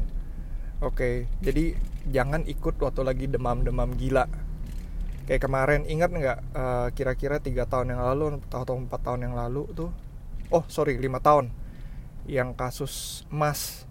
Oke, 0.83 0.91
okay, 0.91 1.15
jadi 1.39 1.71
jangan 2.11 2.43
ikut 2.43 2.75
waktu 2.83 3.07
lagi 3.07 3.31
demam-demam 3.31 3.95
gila. 3.95 4.27
Kayak 5.23 5.47
kemarin, 5.47 5.87
ingat 5.87 6.11
nggak 6.11 6.39
uh, 6.51 6.87
kira-kira 6.91 7.39
tiga 7.39 7.63
tahun 7.63 7.95
yang 7.95 8.03
lalu 8.03 8.43
atau 8.51 8.75
empat 8.75 8.99
tahun 8.99 9.23
yang 9.23 9.39
lalu 9.39 9.71
tuh? 9.71 9.87
Oh 10.51 10.67
sorry, 10.67 10.99
lima 10.99 11.23
tahun. 11.23 11.47
Yang 12.25 12.49
kasus 12.57 12.93
emas, 13.29 13.85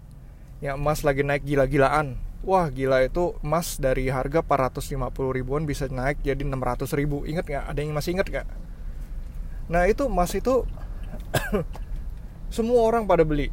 yang 0.59 0.79
emas 0.79 1.01
lagi 1.07 1.23
naik 1.23 1.43
gila-gilaan. 1.47 2.19
Wah 2.45 2.69
gila 2.69 3.01
itu 3.01 3.33
emas 3.41 3.81
dari 3.81 4.11
harga 4.11 4.45
450 4.45 5.01
ribuan 5.33 5.65
bisa 5.65 5.89
naik 5.89 6.21
jadi 6.21 6.45
600 6.45 6.93
ribu. 6.93 7.25
Ingat 7.25 7.49
nggak? 7.49 7.65
Ada 7.73 7.79
yang 7.81 7.95
masih 7.95 8.11
ingat 8.19 8.27
nggak? 8.29 8.47
Nah 9.71 9.89
itu 9.89 10.05
emas 10.05 10.29
itu 10.37 10.61
semua 12.55 12.85
orang 12.85 13.09
pada 13.09 13.25
beli 13.25 13.49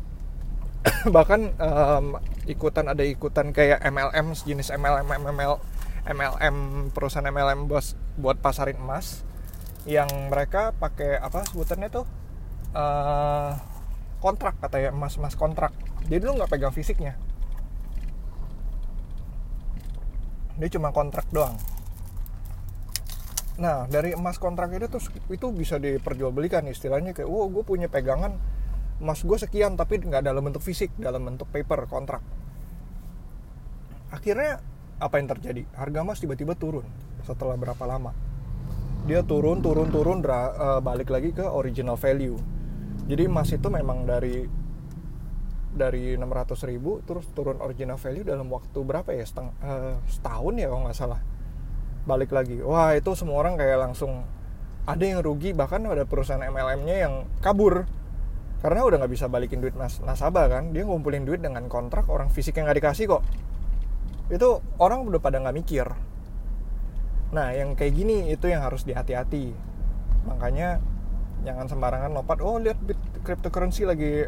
bahkan 1.15 1.55
um, 1.57 2.19
ikutan 2.47 2.91
ada 2.91 3.03
ikutan 3.07 3.55
kayak 3.55 3.83
MLM 3.87 4.35
sejenis 4.35 4.75
MLM 4.75 5.07
ML 5.07 5.55
MLM 6.03 6.57
perusahaan 6.91 7.27
MLM 7.31 7.71
bos 7.71 7.95
buat 8.19 8.43
pasarin 8.43 8.79
emas 8.79 9.23
yang 9.87 10.11
mereka 10.31 10.75
pakai 10.79 11.19
apa 11.19 11.47
sebutannya 11.47 11.89
tuh 11.91 12.07
uh, 12.75 13.55
kontrak 14.23 14.55
katanya 14.63 14.95
emas 14.95 15.19
emas 15.19 15.35
kontrak. 15.35 15.75
Jadi 16.07 16.23
lu 16.23 16.39
nggak 16.39 16.55
pegang 16.55 16.71
fisiknya. 16.71 17.19
Dia 20.63 20.69
cuma 20.71 20.95
kontrak 20.95 21.27
doang. 21.35 21.59
Nah 23.59 23.91
dari 23.91 24.15
emas 24.15 24.39
kontrak 24.39 24.71
itu 24.71 24.87
tuh 24.87 25.03
itu 25.27 25.51
bisa 25.51 25.83
diperjualbelikan 25.83 26.63
istilahnya 26.71 27.11
kayak 27.11 27.27
wow 27.27 27.51
gue 27.51 27.67
punya 27.67 27.91
pegangan 27.91 28.39
emas 29.03 29.27
gue 29.27 29.35
sekian 29.35 29.75
tapi 29.75 29.99
nggak 29.99 30.23
dalam 30.23 30.47
bentuk 30.47 30.63
fisik 30.63 30.95
dalam 30.95 31.27
bentuk 31.27 31.51
paper 31.51 31.91
kontrak. 31.91 32.23
Akhirnya 34.15 34.63
apa 35.03 35.19
yang 35.19 35.27
terjadi? 35.35 35.67
Harga 35.75 36.07
emas 36.07 36.23
tiba-tiba 36.23 36.55
turun 36.55 36.87
setelah 37.27 37.59
berapa 37.59 37.83
lama. 37.91 38.15
Dia 39.03 39.27
turun 39.27 39.59
turun 39.67 39.91
turun 39.91 40.23
uh, 40.23 40.79
balik 40.79 41.11
lagi 41.11 41.35
ke 41.35 41.43
original 41.43 41.99
value 41.99 42.39
jadi 43.13 43.29
emas 43.29 43.53
itu 43.53 43.69
memang 43.69 44.09
dari 44.09 44.49
dari 45.73 46.17
600 46.17 46.69
ribu 46.69 47.05
terus 47.05 47.29
turun 47.37 47.61
original 47.61 48.01
value 48.01 48.25
dalam 48.25 48.49
waktu 48.49 48.81
berapa 48.81 49.13
ya? 49.13 49.21
Seteng, 49.21 49.53
uh, 49.61 50.01
setahun 50.09 50.55
ya 50.57 50.73
kalau 50.73 50.89
nggak 50.89 50.97
salah. 50.97 51.21
Balik 52.09 52.33
lagi. 52.33 52.65
Wah 52.65 52.97
itu 52.97 53.13
semua 53.13 53.45
orang 53.45 53.61
kayak 53.61 53.85
langsung 53.85 54.25
ada 54.89 55.05
yang 55.05 55.21
rugi 55.21 55.53
bahkan 55.53 55.85
ada 55.85 56.09
perusahaan 56.09 56.41
MLM-nya 56.41 56.97
yang 57.05 57.29
kabur. 57.45 57.85
Karena 58.65 58.81
udah 58.81 58.97
nggak 59.05 59.13
bisa 59.13 59.29
balikin 59.29 59.61
duit 59.61 59.77
nas 59.77 60.01
nasabah 60.01 60.49
kan? 60.49 60.73
Dia 60.73 60.89
ngumpulin 60.89 61.29
duit 61.29 61.45
dengan 61.45 61.69
kontrak 61.69 62.09
orang 62.09 62.33
fisik 62.33 62.57
yang 62.57 62.65
nggak 62.65 62.81
dikasih 62.81 63.13
kok. 63.13 63.23
Itu 64.33 64.65
orang 64.81 65.05
udah 65.05 65.21
pada 65.21 65.37
nggak 65.37 65.57
mikir. 65.57 65.85
Nah 67.37 67.53
yang 67.53 67.77
kayak 67.77 67.93
gini 67.93 68.33
itu 68.33 68.49
yang 68.49 68.65
harus 68.65 68.89
dihati-hati. 68.89 69.53
Makanya 70.25 70.81
jangan 71.43 71.67
sembarangan 71.67 72.11
lompat. 72.15 72.39
Oh 72.43 72.59
lihat 72.59 72.79
cryptocurrency 73.27 73.87
lagi 73.87 74.27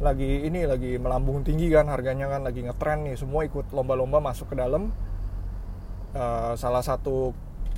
lagi 0.00 0.48
ini 0.48 0.64
lagi 0.64 0.96
melambung 0.96 1.44
tinggi 1.44 1.68
kan 1.68 1.86
harganya 1.88 2.28
kan 2.28 2.44
lagi 2.44 2.64
ngetren 2.64 3.08
nih. 3.08 3.16
Semua 3.16 3.44
ikut 3.44 3.72
lomba-lomba 3.72 4.20
masuk 4.20 4.52
ke 4.52 4.56
dalam 4.56 4.92
uh, 6.16 6.52
salah 6.56 6.84
satu 6.84 7.32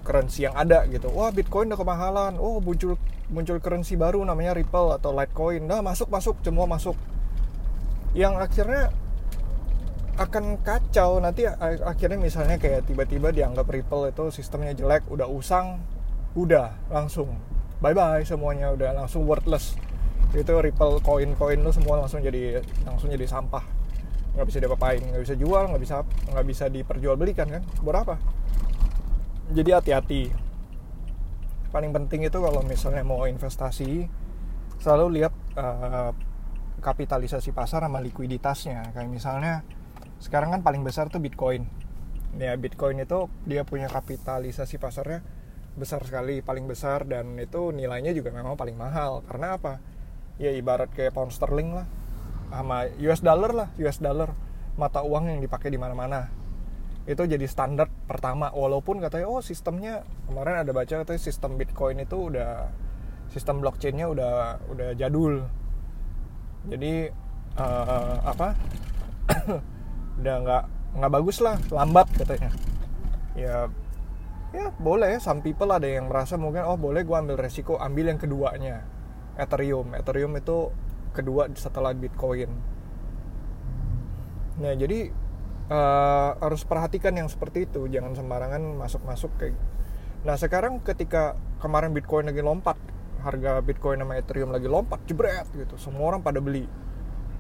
currency 0.05 0.47
yang 0.47 0.55
ada 0.55 0.85
gitu. 0.91 1.09
Wah 1.11 1.33
bitcoin 1.33 1.73
udah 1.73 1.81
kemahalan. 1.81 2.33
Oh 2.37 2.61
muncul 2.61 3.01
muncul 3.33 3.59
currency 3.59 3.97
baru 3.97 4.21
namanya 4.23 4.53
Ripple 4.55 5.01
atau 5.01 5.11
Litecoin. 5.17 5.65
Dah 5.65 5.81
masuk 5.81 6.13
masuk. 6.13 6.37
Semua 6.45 6.69
masuk. 6.69 6.95
Yang 8.15 8.35
akhirnya 8.43 8.85
akan 10.15 10.63
kacau. 10.63 11.19
Nanti 11.19 11.49
akhirnya 11.83 12.19
misalnya 12.21 12.61
kayak 12.61 12.87
tiba-tiba 12.87 13.35
dianggap 13.35 13.67
Ripple 13.67 14.13
itu 14.13 14.31
sistemnya 14.31 14.77
jelek 14.77 15.09
udah 15.11 15.27
usang 15.27 15.83
udah 16.35 16.75
langsung 16.91 17.31
bye 17.85 17.93
bye 17.93 18.25
semuanya 18.25 18.73
udah 18.73 18.97
langsung 18.97 19.29
worthless 19.29 19.77
itu 20.35 20.51
Ripple 20.51 20.99
koin-koin 21.05 21.63
lo 21.63 21.71
semua 21.71 22.03
langsung 22.03 22.19
jadi 22.19 22.59
langsung 22.83 23.07
jadi 23.07 23.23
sampah. 23.29 23.63
Nggak 24.35 24.47
bisa 24.51 24.59
diapa-apain 24.59 24.99
nggak 24.99 25.23
bisa 25.23 25.35
jual 25.39 25.63
nggak 25.71 25.83
bisa 25.83 25.97
nggak 26.03 26.47
bisa 26.47 26.65
diperjualbelikan 26.67 27.47
kan? 27.47 27.63
Berapa 27.87 28.19
jadi 29.55 29.79
hati-hati. 29.79 30.35
Paling 31.71 31.91
penting 31.95 32.27
itu 32.27 32.39
kalau 32.39 32.67
misalnya 32.67 33.07
mau 33.07 33.27
investasi 33.31 34.11
selalu 34.83 35.23
lihat 35.23 35.35
uh, 35.55 36.11
kapitalisasi 36.83 37.55
pasar 37.55 37.87
sama 37.87 38.03
likuiditasnya. 38.03 38.91
Kayak 38.91 39.11
misalnya 39.11 39.63
sekarang 40.19 40.51
kan 40.51 40.61
paling 40.67 40.83
besar 40.83 41.15
tuh 41.15 41.23
Bitcoin. 41.23 41.67
Ya 42.43 42.59
Bitcoin 42.59 42.99
itu 42.99 43.31
dia 43.47 43.63
punya 43.63 43.87
kapitalisasi 43.87 44.83
pasarnya 44.83 45.23
besar 45.75 46.07
sekali 46.07 46.39
paling 46.39 46.71
besar 46.71 47.03
dan 47.03 47.35
itu 47.39 47.75
nilainya 47.75 48.15
juga 48.15 48.31
memang 48.31 48.55
paling 48.55 48.79
mahal. 48.79 49.27
Karena 49.27 49.59
apa? 49.59 49.83
Ya 50.39 50.51
ibarat 50.55 50.91
kayak 50.95 51.15
pound 51.15 51.31
sterling 51.31 51.75
lah 51.75 51.87
sama 52.51 52.87
US 53.03 53.21
dollar 53.23 53.51
lah 53.51 53.69
US 53.79 53.99
dollar. 53.99 54.31
Mata 54.75 55.07
uang 55.07 55.31
yang 55.31 55.39
dipakai 55.39 55.71
di 55.71 55.79
mana-mana. 55.79 56.31
Itu 57.07 57.29
jadi 57.29 57.45
standar 57.47 57.87
pertama 58.09 58.51
walaupun 58.51 58.99
katanya 58.99 59.31
oh 59.31 59.45
sistemnya 59.45 60.03
kemarin 60.27 60.67
ada 60.67 60.73
baca 60.75 61.05
katanya 61.05 61.21
sistem 61.21 61.61
Bitcoin 61.61 62.03
itu 62.03 62.33
udah 62.33 62.73
sistem 63.31 63.63
blockchainnya 63.63 64.07
udah 64.09 64.59
udah 64.71 64.89
jadul. 64.99 65.47
Jadi 66.71 67.13
uh, 67.61 68.17
apa? 68.25 68.57
Udah 70.15 70.37
nggak 70.47 70.65
nggak 70.95 71.13
bagus 71.13 71.43
lah 71.43 71.59
lambat 71.75 72.07
katanya. 72.15 72.55
Ya 73.35 73.67
ya 74.55 74.71
boleh. 74.79 75.19
Some 75.19 75.43
people 75.43 75.69
ada 75.75 75.85
yang 75.85 76.07
merasa 76.07 76.39
mungkin 76.39 76.63
oh 76.63 76.79
boleh 76.79 77.03
gue 77.03 77.17
ambil 77.19 77.37
resiko 77.37 77.75
ambil 77.77 78.15
yang 78.15 78.21
keduanya. 78.23 78.87
Ethereum. 79.35 79.91
Ethereum 79.99 80.33
itu 80.39 80.71
kedua 81.11 81.51
setelah 81.59 81.91
Bitcoin. 81.91 82.51
Nah 84.63 84.73
jadi 84.79 85.11
uh, 85.69 86.39
harus 86.39 86.63
perhatikan 86.63 87.19
yang 87.19 87.27
seperti 87.27 87.67
itu. 87.67 87.91
Jangan 87.91 88.15
sembarangan 88.15 88.63
masuk-masuk 88.79 89.35
kayak 89.43 89.59
nah 90.25 90.41
sekarang 90.41 90.81
ketika 90.81 91.37
kemarin 91.61 91.93
Bitcoin 91.93 92.25
lagi 92.25 92.41
lompat 92.41 92.81
harga 93.21 93.61
Bitcoin 93.61 94.01
sama 94.01 94.17
Ethereum 94.17 94.55
lagi 94.55 94.71
lompat 94.71 95.03
jebret 95.11 95.51
gitu. 95.53 95.75
Semua 95.77 96.15
orang 96.15 96.23
pada 96.23 96.39
beli. 96.39 96.65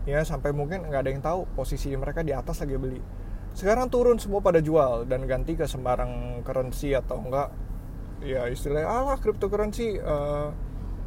Ya 0.04 0.20
sampai 0.20 0.52
mungkin 0.52 0.84
nggak 0.84 1.00
ada 1.00 1.10
yang 1.14 1.24
tahu 1.24 1.48
posisi 1.56 1.94
mereka 1.96 2.20
di 2.20 2.36
atas 2.36 2.60
lagi 2.60 2.76
beli 2.76 3.23
sekarang 3.54 3.86
turun 3.86 4.18
semua 4.18 4.42
pada 4.42 4.58
jual 4.58 5.06
dan 5.06 5.30
ganti 5.30 5.54
ke 5.54 5.64
sembarang 5.64 6.42
currency 6.42 6.90
atau 6.90 7.22
enggak 7.22 7.54
ya 8.18 8.50
istilahnya 8.50 8.90
alah 8.90 9.18
cryptocurrency 9.22 10.02
uh, 10.02 10.50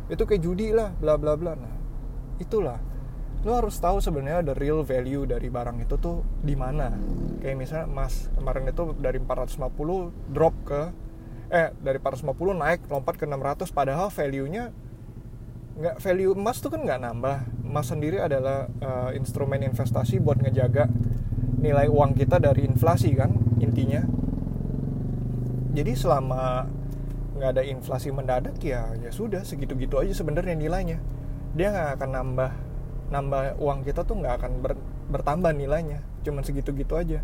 itu 0.08 0.24
kayak 0.24 0.42
judi 0.42 0.72
lah 0.72 0.96
bla 0.96 1.20
bla 1.20 1.36
bla. 1.36 1.54
Nah 1.60 1.76
itulah. 2.40 2.80
Lo 3.46 3.54
harus 3.54 3.78
tahu 3.78 4.02
sebenarnya 4.02 4.42
the 4.42 4.56
real 4.58 4.82
value 4.82 5.28
dari 5.28 5.52
barang 5.52 5.84
itu 5.84 6.00
tuh 6.00 6.24
di 6.42 6.56
mana. 6.56 6.90
Kayak 7.44 7.58
misalnya 7.60 7.86
emas 7.92 8.32
kemarin 8.34 8.72
itu 8.72 8.84
dari 8.98 9.20
450 9.22 10.34
drop 10.34 10.56
ke 10.64 10.82
eh 11.48 11.70
dari 11.80 12.00
450 12.00 12.32
naik 12.64 12.80
lompat 12.92 13.16
ke 13.16 13.24
600 13.24 13.72
padahal 13.72 14.08
value 14.12 14.48
nya 14.52 14.72
nggak 15.78 16.02
value 16.02 16.34
emas 16.34 16.64
tuh 16.64 16.72
kan 16.72 16.82
nggak 16.82 17.02
nambah. 17.04 17.38
Emas 17.68 17.92
sendiri 17.92 18.24
adalah 18.24 18.72
uh, 18.80 19.12
instrumen 19.12 19.60
investasi 19.68 20.24
buat 20.24 20.40
ngejaga 20.40 20.88
nilai 21.68 21.92
uang 21.92 22.16
kita 22.16 22.40
dari 22.40 22.64
inflasi 22.64 23.12
kan 23.12 23.36
intinya. 23.60 24.08
Jadi 25.76 25.92
selama 26.00 26.64
nggak 27.38 27.52
ada 27.54 27.64
inflasi 27.68 28.10
mendadak 28.10 28.58
ya 28.64 28.96
ya 28.98 29.12
sudah 29.12 29.44
segitu-gitu 29.44 30.00
aja 30.00 30.16
sebenarnya 30.16 30.56
nilainya. 30.56 31.04
Dia 31.60 31.76
nggak 31.76 31.90
akan 32.00 32.10
nambah 32.16 32.52
nambah 33.12 33.42
uang 33.60 33.84
kita 33.84 34.08
tuh 34.08 34.20
nggak 34.20 34.36
akan 34.40 34.52
ber, 34.64 34.74
bertambah 35.12 35.52
nilainya 35.52 36.04
cuman 36.24 36.44
segitu-gitu 36.48 36.96
aja. 36.96 37.20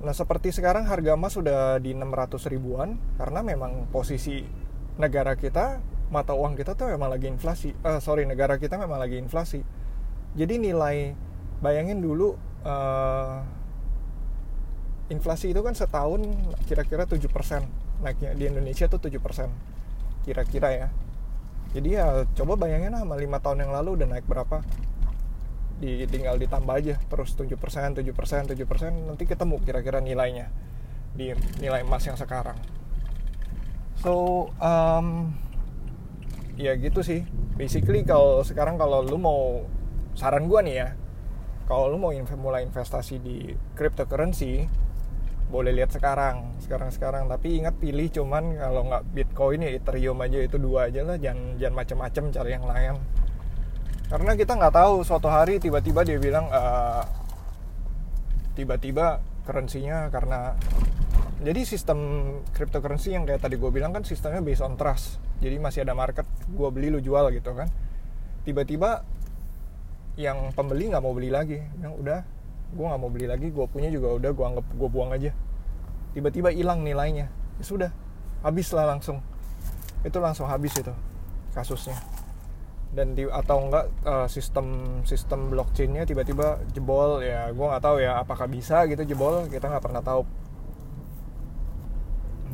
Nah 0.00 0.12
seperti 0.12 0.52
sekarang 0.52 0.88
harga 0.88 1.16
emas 1.16 1.36
sudah 1.36 1.80
di 1.80 1.92
600 1.96 2.52
ribuan 2.52 3.00
karena 3.16 3.40
memang 3.40 3.88
posisi 3.92 4.44
negara 4.96 5.36
kita 5.36 5.80
mata 6.08 6.32
uang 6.32 6.54
kita 6.54 6.78
tuh 6.78 6.88
memang 6.94 7.10
lagi 7.10 7.26
inflasi 7.26 7.74
uh, 7.82 7.98
sorry 7.98 8.24
negara 8.24 8.56
kita 8.56 8.76
memang 8.80 9.00
lagi 9.00 9.20
inflasi. 9.20 9.60
Jadi 10.36 10.60
nilai 10.60 11.16
bayangin 11.64 12.04
dulu 12.04 12.36
uh, 12.64 13.44
inflasi 15.06 15.54
itu 15.54 15.60
kan 15.62 15.74
setahun 15.74 16.22
kira-kira 16.66 17.06
7% 17.06 17.22
naiknya 18.02 18.34
di 18.34 18.44
Indonesia 18.50 18.90
tuh 18.90 18.98
7% 18.98 19.16
kira-kira 20.26 20.68
ya. 20.74 20.88
Jadi 21.74 21.88
ya 21.92 22.24
coba 22.34 22.56
bayangin 22.56 22.94
lah 22.94 23.04
sama 23.04 23.18
5 23.18 23.44
tahun 23.44 23.58
yang 23.66 23.72
lalu 23.74 23.88
udah 24.02 24.08
naik 24.10 24.26
berapa? 24.26 24.62
Di, 25.76 26.08
tinggal 26.08 26.40
ditambah 26.40 26.72
aja 26.72 26.96
terus 27.04 27.36
7% 27.36 27.52
7% 27.52 28.00
7% 28.00 28.56
nanti 29.12 29.24
ketemu 29.28 29.60
kira-kira 29.60 30.00
nilainya 30.00 30.48
di 31.12 31.36
nilai 31.60 31.84
emas 31.84 32.02
yang 32.08 32.16
sekarang. 32.16 32.56
So 34.00 34.48
um, 34.58 35.36
ya 36.58 36.74
gitu 36.80 37.04
sih. 37.04 37.22
Basically 37.56 38.04
kalau 38.04 38.44
sekarang 38.44 38.76
kalau 38.76 39.04
lu 39.04 39.16
mau 39.16 39.64
saran 40.16 40.48
gue 40.48 40.60
nih 40.64 40.76
ya 40.76 40.88
kalau 41.66 41.90
lu 41.90 41.98
mau 41.98 42.14
inv 42.14 42.30
mulai 42.38 42.62
investasi 42.62 43.18
di 43.18 43.50
cryptocurrency 43.74 44.70
boleh 45.46 45.70
lihat 45.70 45.94
sekarang 45.94 46.58
sekarang 46.58 46.90
sekarang 46.90 47.30
tapi 47.30 47.62
ingat 47.62 47.78
pilih 47.78 48.10
cuman 48.10 48.58
kalau 48.58 48.82
nggak 48.90 49.02
bitcoin 49.14 49.62
ya 49.62 49.70
ethereum 49.78 50.18
aja 50.18 50.38
itu 50.42 50.58
dua 50.58 50.90
aja 50.90 51.06
lah. 51.06 51.18
Jangan 51.18 51.58
jangan 51.58 51.74
macam-macam 51.78 52.24
cari 52.34 52.50
yang 52.50 52.66
lain. 52.66 52.94
Karena 54.06 54.32
kita 54.34 54.52
nggak 54.58 54.74
tahu 54.74 54.94
suatu 55.06 55.30
hari 55.30 55.62
tiba-tiba 55.62 56.02
dia 56.02 56.18
bilang 56.18 56.50
uh, 56.50 57.02
tiba-tiba 58.58 59.22
currency-nya 59.46 60.10
karena 60.10 60.58
jadi 61.42 61.62
sistem 61.62 61.98
cryptocurrency 62.50 63.14
yang 63.14 63.22
kayak 63.22 63.44
tadi 63.44 63.54
gue 63.60 63.70
bilang 63.70 63.94
kan 63.94 64.02
sistemnya 64.02 64.42
based 64.42 64.66
on 64.66 64.74
trust. 64.74 65.22
Jadi 65.38 65.62
masih 65.62 65.86
ada 65.86 65.94
market 65.94 66.26
gue 66.50 66.68
beli 66.74 66.90
lu 66.90 66.98
jual 66.98 67.30
gitu 67.30 67.54
kan. 67.54 67.70
Tiba-tiba 68.42 69.06
yang 70.16 70.50
pembeli 70.56 70.88
nggak 70.88 71.04
mau 71.04 71.12
beli 71.12 71.28
lagi. 71.28 71.60
Yang 71.80 71.92
udah 72.00 72.20
gue 72.66 72.86
nggak 72.88 73.00
mau 73.00 73.10
beli 73.12 73.26
lagi 73.30 73.46
gue 73.52 73.66
punya 73.70 73.88
juga 73.92 74.16
udah 74.16 74.30
gue 74.32 74.44
anggap 74.44 74.66
gue 74.66 74.88
buang 74.88 75.12
aja. 75.12 75.30
Tiba-tiba 76.16 76.50
hilang 76.50 76.82
nilainya. 76.82 77.28
Ya 77.30 77.64
sudah 77.64 77.90
habis 78.40 78.72
lah 78.72 78.88
langsung. 78.88 79.20
Itu 80.02 80.18
langsung 80.18 80.48
habis 80.48 80.72
itu 80.76 80.92
kasusnya. 81.52 81.96
Dan 82.96 83.12
di, 83.12 83.28
atau 83.28 83.68
enggak 83.68 83.92
uh, 84.08 84.24
sistem 84.24 85.00
sistem 85.04 85.52
blockchainnya 85.52 86.08
tiba-tiba 86.08 86.64
jebol. 86.72 87.20
Ya 87.20 87.52
gue 87.52 87.66
nggak 87.68 87.84
tahu 87.84 88.00
ya 88.00 88.24
apakah 88.24 88.48
bisa 88.48 88.88
gitu 88.88 89.04
jebol 89.04 89.44
kita 89.52 89.68
nggak 89.68 89.84
pernah 89.84 90.00
tahu. 90.00 90.24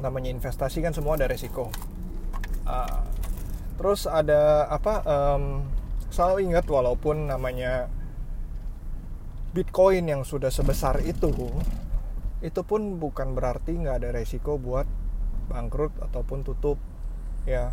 Namanya 0.02 0.34
investasi 0.34 0.82
kan 0.82 0.90
semua 0.90 1.14
ada 1.14 1.30
resiko. 1.30 1.70
Uh, 2.66 3.06
terus 3.78 4.06
ada 4.10 4.66
apa 4.66 5.02
um, 5.06 5.62
selalu 6.12 6.52
ingat 6.52 6.68
walaupun 6.68 7.32
namanya 7.32 7.88
Bitcoin 9.56 10.08
yang 10.08 10.22
sudah 10.28 10.52
sebesar 10.52 11.00
itu 11.04 11.32
itu 12.42 12.60
pun 12.66 12.98
bukan 12.98 13.32
berarti 13.38 13.78
nggak 13.78 13.96
ada 14.02 14.08
resiko 14.12 14.58
buat 14.58 14.84
bangkrut 15.48 15.94
ataupun 16.02 16.42
tutup 16.42 16.76
ya. 17.48 17.72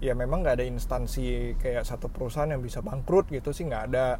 Ya 0.00 0.16
memang 0.16 0.40
nggak 0.40 0.56
ada 0.60 0.66
instansi 0.66 1.54
kayak 1.60 1.84
satu 1.84 2.08
perusahaan 2.08 2.48
yang 2.48 2.64
bisa 2.64 2.80
bangkrut 2.80 3.28
gitu 3.28 3.52
sih 3.52 3.68
nggak 3.68 3.84
ada. 3.92 4.16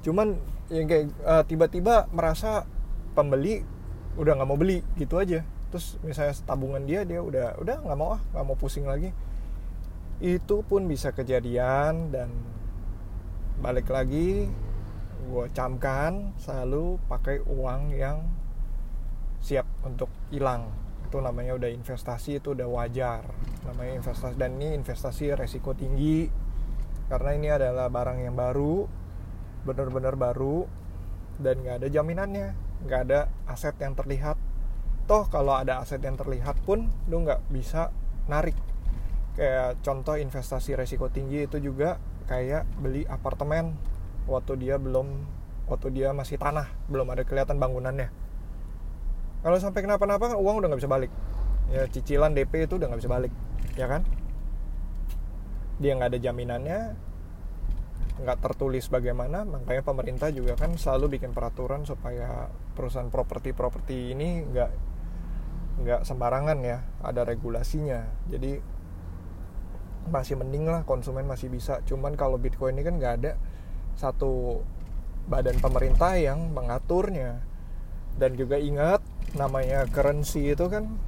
Cuman 0.00 0.38
yang 0.70 0.86
kayak 0.86 1.10
uh, 1.26 1.42
tiba-tiba 1.44 2.06
merasa 2.14 2.64
pembeli 3.12 3.66
udah 4.14 4.38
nggak 4.38 4.48
mau 4.48 4.56
beli 4.56 4.80
gitu 4.96 5.18
aja. 5.18 5.42
Terus 5.74 5.98
misalnya 6.06 6.34
tabungan 6.46 6.86
dia 6.86 7.02
dia 7.02 7.20
udah 7.20 7.58
udah 7.58 7.76
nggak 7.82 7.98
mau 7.98 8.16
ah 8.16 8.20
nggak 8.32 8.44
mau 8.46 8.56
pusing 8.56 8.86
lagi 8.86 9.10
itu 10.22 10.62
pun 10.62 10.86
bisa 10.86 11.10
kejadian 11.10 12.14
dan 12.14 12.30
balik 13.58 13.90
lagi 13.90 14.46
gue 15.24 15.46
camkan 15.56 16.36
selalu 16.36 17.00
pakai 17.08 17.40
uang 17.48 17.96
yang 17.96 18.22
siap 19.40 19.64
untuk 19.82 20.12
hilang. 20.28 20.68
Itu 21.08 21.18
namanya 21.20 21.56
udah 21.56 21.70
investasi 21.72 22.44
itu 22.44 22.52
udah 22.52 22.68
wajar. 22.68 23.24
Namanya 23.64 24.04
investasi 24.04 24.36
dan 24.36 24.60
ini 24.60 24.76
investasi 24.76 25.32
resiko 25.32 25.72
tinggi 25.72 26.28
karena 27.08 27.30
ini 27.36 27.48
adalah 27.52 27.88
barang 27.88 28.18
yang 28.24 28.36
baru 28.36 28.88
benar-benar 29.64 30.16
baru 30.16 30.68
dan 31.40 31.64
nggak 31.64 31.76
ada 31.84 31.88
jaminannya. 31.88 32.48
Nggak 32.84 33.00
ada 33.08 33.20
aset 33.48 33.74
yang 33.80 33.96
terlihat. 33.96 34.36
Toh 35.08 35.24
kalau 35.28 35.56
ada 35.56 35.80
aset 35.80 36.00
yang 36.04 36.16
terlihat 36.20 36.60
pun 36.64 36.92
lu 37.08 37.24
nggak 37.24 37.48
bisa 37.48 37.92
narik 38.28 38.56
kayak 39.34 39.82
contoh 39.82 40.14
investasi 40.14 40.78
resiko 40.78 41.10
tinggi 41.10 41.46
itu 41.46 41.58
juga 41.58 41.98
kayak 42.30 42.64
beli 42.78 43.02
apartemen 43.10 43.74
waktu 44.30 44.56
dia 44.56 44.80
belum 44.80 45.26
waktu 45.68 45.92
dia 45.92 46.14
masih 46.14 46.40
tanah 46.40 46.70
belum 46.88 47.10
ada 47.12 47.26
kelihatan 47.26 47.58
bangunannya. 47.58 48.08
Kalau 49.44 49.60
sampai 49.60 49.84
kenapa-napa 49.84 50.32
kan 50.32 50.38
uang 50.40 50.64
udah 50.64 50.68
nggak 50.72 50.80
bisa 50.80 50.90
balik. 50.90 51.12
Ya 51.68 51.84
cicilan 51.88 52.32
DP 52.32 52.68
itu 52.68 52.76
udah 52.80 52.88
nggak 52.88 53.00
bisa 53.04 53.12
balik 53.12 53.32
ya 53.76 53.86
kan? 53.90 54.06
Dia 55.82 55.98
nggak 55.98 56.16
ada 56.16 56.20
jaminannya 56.22 56.80
nggak 58.14 58.38
tertulis 58.46 58.86
bagaimana 58.86 59.42
makanya 59.42 59.82
pemerintah 59.82 60.30
juga 60.30 60.54
kan 60.54 60.78
selalu 60.78 61.18
bikin 61.18 61.34
peraturan 61.34 61.82
supaya 61.82 62.46
perusahaan 62.78 63.10
properti-properti 63.10 64.14
ini 64.14 64.46
nggak 64.54 64.70
nggak 65.82 66.00
sembarangan 66.06 66.58
ya 66.62 66.78
ada 67.02 67.26
regulasinya. 67.26 68.06
Jadi 68.30 68.73
masih 70.08 70.36
mending 70.36 70.68
lah 70.68 70.82
konsumen 70.84 71.24
masih 71.24 71.48
bisa. 71.48 71.80
Cuman 71.88 72.16
kalau 72.18 72.36
bitcoin 72.36 72.76
ini 72.76 72.84
kan 72.84 72.94
nggak 73.00 73.14
ada 73.22 73.32
satu 73.96 74.60
badan 75.28 75.60
pemerintah 75.60 76.16
yang 76.18 76.52
mengaturnya. 76.52 77.44
Dan 78.14 78.38
juga 78.38 78.60
ingat 78.60 79.02
namanya 79.34 79.88
currency 79.90 80.54
itu 80.54 80.70
kan 80.70 81.00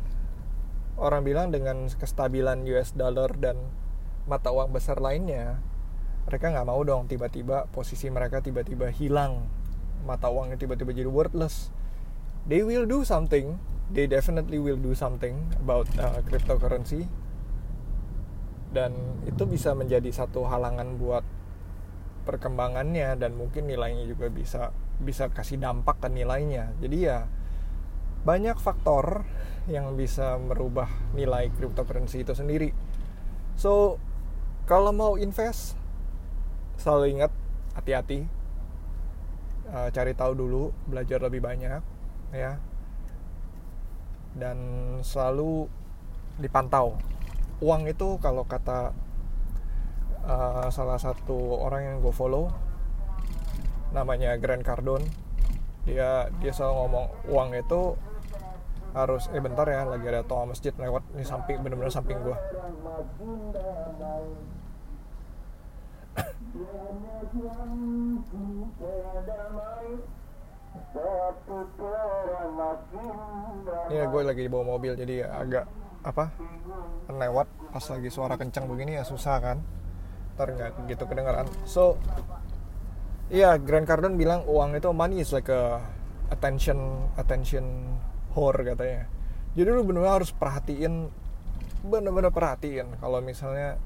orang 0.98 1.22
bilang 1.22 1.54
dengan 1.54 1.86
kestabilan 1.86 2.66
US 2.66 2.96
dollar 2.96 3.30
dan 3.36 3.60
mata 4.26 4.50
uang 4.50 4.74
besar 4.74 4.98
lainnya 4.98 5.62
mereka 6.26 6.50
nggak 6.50 6.66
mau 6.66 6.82
dong 6.82 7.06
tiba-tiba 7.06 7.70
posisi 7.70 8.10
mereka 8.10 8.42
tiba-tiba 8.42 8.90
hilang. 8.90 9.46
Mata 10.02 10.26
uangnya 10.26 10.58
tiba-tiba 10.58 10.90
jadi 10.90 11.06
worthless. 11.06 11.70
They 12.50 12.66
will 12.66 12.82
do 12.82 13.06
something. 13.06 13.62
They 13.94 14.10
definitely 14.10 14.58
will 14.58 14.78
do 14.78 14.98
something 14.98 15.54
about 15.62 15.86
uh, 15.94 16.18
cryptocurrency 16.26 17.06
dan 18.76 18.92
itu 19.24 19.48
bisa 19.48 19.72
menjadi 19.72 20.12
satu 20.12 20.44
halangan 20.44 21.00
buat 21.00 21.24
perkembangannya 22.28 23.16
dan 23.16 23.32
mungkin 23.32 23.64
nilainya 23.64 24.04
juga 24.04 24.28
bisa 24.28 24.76
bisa 25.00 25.32
kasih 25.32 25.56
dampak 25.56 25.96
ke 26.04 26.12
nilainya. 26.12 26.76
Jadi 26.84 27.08
ya 27.08 27.24
banyak 28.28 28.60
faktor 28.60 29.24
yang 29.64 29.96
bisa 29.96 30.36
merubah 30.36 30.92
nilai 31.16 31.48
cryptocurrency 31.56 32.20
itu 32.20 32.36
sendiri. 32.36 32.76
So 33.56 33.96
kalau 34.68 34.92
mau 34.92 35.16
invest 35.16 35.80
selalu 36.76 37.16
ingat 37.16 37.32
hati-hati. 37.72 38.28
Uh, 39.66 39.90
cari 39.90 40.14
tahu 40.14 40.38
dulu 40.38 40.70
belajar 40.86 41.18
lebih 41.24 41.40
banyak 41.40 41.82
ya. 42.36 42.60
Dan 44.36 44.58
selalu 45.00 45.64
dipantau 46.36 47.15
uang 47.64 47.88
itu 47.88 48.20
kalau 48.20 48.44
kata 48.44 48.92
uh, 50.28 50.68
salah 50.68 51.00
satu 51.00 51.56
orang 51.64 51.82
yang 51.88 51.96
gue 52.04 52.12
follow 52.12 52.52
namanya 53.96 54.36
Grant 54.36 54.60
Cardone 54.60 55.06
dia 55.88 56.28
dia 56.42 56.52
selalu 56.52 56.74
ngomong 56.84 57.06
uang 57.32 57.48
itu 57.56 57.96
harus 58.96 59.28
eh 59.32 59.40
bentar 59.40 59.68
ya 59.68 59.84
lagi 59.84 60.08
ada 60.08 60.24
toa 60.24 60.48
masjid 60.48 60.72
lewat 60.74 61.04
ini 61.14 61.24
samping 61.24 61.60
bener-bener 61.60 61.92
samping 61.92 62.16
gua. 62.24 62.36
Ini 73.86 74.04
gue 74.08 74.22
lagi 74.24 74.40
di 74.44 74.50
bawah 74.50 74.66
mobil 74.76 74.96
jadi 74.96 75.28
agak 75.28 75.68
apa 76.06 76.30
lewat 77.10 77.50
pas 77.74 77.82
lagi 77.82 78.08
suara 78.08 78.38
kencang 78.38 78.70
begini 78.70 78.96
ya 78.96 79.04
susah 79.04 79.36
kan? 79.42 79.58
Ntar 80.38 80.48
nggak 80.54 80.70
gitu 80.86 81.04
kedengaran 81.10 81.48
so 81.66 81.98
iya 83.32 83.58
yeah, 83.58 83.60
Grant 83.60 83.90
Cardone 83.90 84.14
bilang 84.14 84.46
uang 84.46 84.78
itu 84.78 84.86
money 84.94 85.18
is 85.18 85.34
like 85.34 85.50
a 85.50 85.82
attention 86.30 87.10
attention 87.18 87.96
whore 88.36 88.62
katanya. 88.62 89.10
Jadi 89.56 89.68
lu 89.72 89.82
benar-benar 89.82 90.20
harus 90.20 90.30
perhatiin 90.30 91.08
benar-benar 91.86 92.30
perhatiin 92.30 93.00
kalau 93.00 93.18
misalnya 93.24 93.80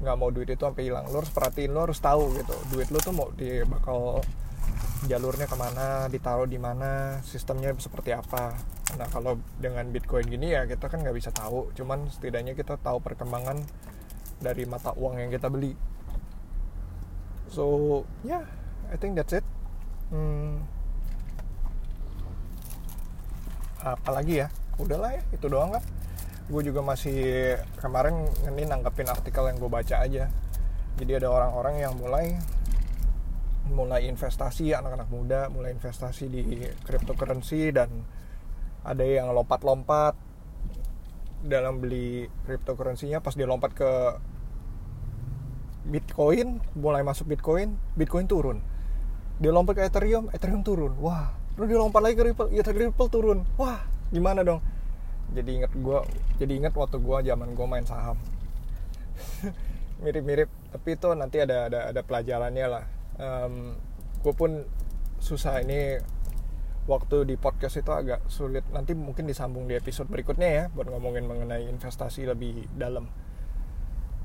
nggak 0.00 0.16
mau 0.16 0.32
duit 0.32 0.48
itu 0.48 0.62
sampai 0.62 0.86
hilang. 0.88 1.10
Lu 1.12 1.20
harus 1.20 1.32
perhatiin 1.34 1.74
lu 1.74 1.80
harus 1.82 1.98
tahu 2.00 2.38
gitu 2.38 2.54
duit 2.72 2.88
lu 2.88 2.98
tuh 3.02 3.12
mau 3.12 3.28
di 3.34 3.60
bakal 3.66 4.22
jalurnya 5.08 5.48
ke 5.48 5.56
mana 5.56 6.06
ditaruh 6.12 6.44
di 6.44 6.60
mana 6.60 7.20
sistemnya 7.24 7.72
seperti 7.80 8.12
apa 8.12 8.52
nah 8.98 9.06
kalau 9.10 9.38
dengan 9.62 9.86
bitcoin 9.90 10.26
gini 10.26 10.54
ya 10.54 10.66
kita 10.66 10.90
kan 10.90 11.02
nggak 11.04 11.16
bisa 11.16 11.30
tahu. 11.30 11.70
Cuman 11.76 12.10
setidaknya 12.10 12.56
kita 12.58 12.78
tahu 12.80 12.98
perkembangan 12.98 13.62
dari 14.40 14.64
mata 14.64 14.96
uang 14.96 15.20
yang 15.20 15.30
kita 15.30 15.52
beli. 15.52 15.76
So 17.50 18.02
yeah 18.26 18.46
I 18.90 18.96
think 18.98 19.14
that's 19.14 19.34
it. 19.36 19.46
Hmm, 20.10 20.66
apalagi 23.82 24.42
ya? 24.42 24.48
Udahlah 24.80 25.20
ya 25.20 25.22
itu 25.30 25.46
doang 25.46 25.76
kan 25.76 25.84
gue 26.50 26.62
juga 26.66 26.82
masih 26.82 27.54
kemarin 27.78 28.26
ini 28.50 28.66
nangkepin 28.66 29.06
artikel 29.06 29.46
yang 29.46 29.58
gue 29.62 29.70
baca 29.70 29.96
aja. 30.02 30.26
Jadi 30.98 31.12
ada 31.14 31.30
orang-orang 31.30 31.78
yang 31.78 31.94
mulai 31.94 32.34
mulai 33.70 34.10
investasi 34.10 34.74
anak-anak 34.74 35.08
muda 35.08 35.46
mulai 35.46 35.70
investasi 35.70 36.26
di 36.26 36.42
cryptocurrency 36.82 37.70
dan 37.70 38.02
ada 38.84 39.04
yang 39.04 39.28
lompat-lompat 39.32 40.16
dalam 41.40 41.80
beli 41.80 42.28
cryptocurrency-nya 42.44 43.24
pas 43.24 43.32
dia 43.32 43.48
lompat 43.48 43.72
ke 43.72 43.90
Bitcoin 45.88 46.60
mulai 46.76 47.00
masuk 47.00 47.32
Bitcoin 47.32 47.76
Bitcoin 47.96 48.28
turun. 48.28 48.60
Dia 49.40 49.50
lompat 49.52 49.80
ke 49.80 49.82
Ethereum 49.88 50.28
Ethereum 50.36 50.60
turun. 50.60 50.96
Wah 51.00 51.32
lu 51.56 51.68
dia 51.68 51.80
lompat 51.80 52.00
lagi 52.00 52.16
ke 52.16 52.24
Ripple 52.32 52.52
ya 52.52 52.62
Ripple 52.64 53.08
turun. 53.08 53.48
Wah 53.56 53.84
gimana 54.12 54.44
dong? 54.44 54.60
Jadi 55.32 55.60
inget 55.62 55.72
gue 55.72 55.98
jadi 56.36 56.52
inget 56.52 56.74
waktu 56.76 57.00
gue 57.00 57.16
zaman 57.24 57.56
gue 57.56 57.66
main 57.66 57.84
saham. 57.88 58.16
Mirip-mirip 60.04 60.48
tapi 60.72 60.96
itu 60.96 61.08
nanti 61.16 61.40
ada 61.40 61.68
ada 61.72 61.80
ada 61.92 62.00
pelajarannya 62.04 62.66
lah. 62.68 62.84
Um, 63.20 63.76
gue 64.20 64.34
pun 64.36 64.64
susah 65.20 65.60
ini 65.64 66.00
waktu 66.90 67.22
di 67.22 67.38
podcast 67.38 67.78
itu 67.78 67.94
agak 67.94 68.26
sulit. 68.26 68.66
Nanti 68.74 68.98
mungkin 68.98 69.30
disambung 69.30 69.70
di 69.70 69.78
episode 69.78 70.10
berikutnya 70.10 70.48
ya 70.50 70.64
buat 70.74 70.90
ngomongin 70.90 71.30
mengenai 71.30 71.70
investasi 71.70 72.26
lebih 72.26 72.66
dalam. 72.74 73.06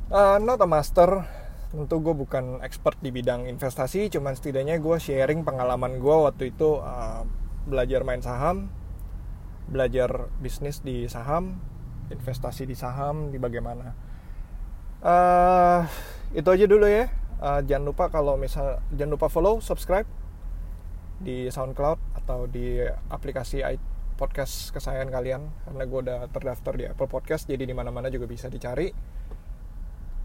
Uh, 0.09 0.41
not 0.41 0.57
a 0.57 0.65
master. 0.65 1.21
Tentu 1.69 2.01
gue 2.01 2.17
bukan 2.17 2.65
expert 2.65 2.97
di 3.05 3.13
bidang 3.13 3.45
investasi 3.45 4.09
cuman 4.09 4.33
setidaknya 4.33 4.81
gue 4.81 4.97
sharing 4.97 5.45
pengalaman 5.45 6.01
gue 6.01 6.15
waktu 6.25 6.49
itu 6.55 6.81
uh, 6.81 7.21
belajar 7.69 8.01
main 8.01 8.21
saham 8.25 8.69
belajar 9.65 10.29
bisnis 10.37 10.85
di 10.85 11.09
saham 11.09 11.57
investasi 12.13 12.69
di 12.69 12.77
saham 12.77 13.33
di 13.33 13.41
bagaimana. 13.41 13.97
Uh, 15.01 15.85
itu 16.37 16.45
aja 16.49 16.65
dulu 16.69 16.85
ya. 16.85 17.09
Uh, 17.41 17.61
jangan 17.65 17.85
lupa 17.91 18.05
kalau 18.13 18.37
misal 18.39 18.79
jangan 18.93 19.17
lupa 19.17 19.27
follow 19.27 19.59
subscribe 19.59 20.07
di 21.19 21.49
SoundCloud 21.51 22.14
atau 22.25 22.49
di 22.49 22.81
aplikasi 23.13 23.61
podcast 24.17 24.73
kesayangan 24.73 25.13
kalian. 25.13 25.41
Karena 25.69 25.83
gue 25.85 25.99
udah 26.09 26.19
terdaftar 26.33 26.73
di 26.73 26.89
Apple 26.89 27.05
Podcast 27.05 27.45
jadi 27.45 27.69
di 27.69 27.77
mana-mana 27.77 28.09
juga 28.09 28.25
bisa 28.25 28.49
dicari. 28.49 28.89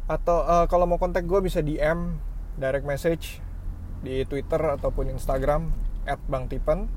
Atau 0.09 0.41
uh, 0.43 0.65
kalau 0.65 0.89
mau 0.89 0.97
kontak 0.97 1.29
gue 1.29 1.45
bisa 1.45 1.61
DM 1.61 2.17
direct 2.57 2.89
message 2.89 3.45
di 4.01 4.25
Twitter 4.25 4.59
ataupun 4.59 5.13
Instagram 5.13 5.71
@bangtipen 6.09 6.89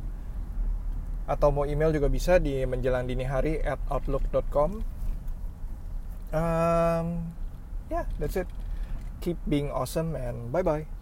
atau 1.23 1.51
mau 1.51 1.67
email 1.67 1.91
juga 1.91 2.07
bisa 2.07 2.39
di 2.39 2.63
menjelang 2.63 3.07
dini 3.07 3.23
hari 3.23 3.59
at 3.63 3.79
outlook.com 3.87 4.83
um, 6.35 7.07
yeah 7.87 8.07
that's 8.19 8.39
it. 8.39 8.47
Keep 9.23 9.39
being 9.47 9.71
awesome 9.71 10.15
and 10.19 10.51
bye 10.51 10.63
bye 10.63 10.92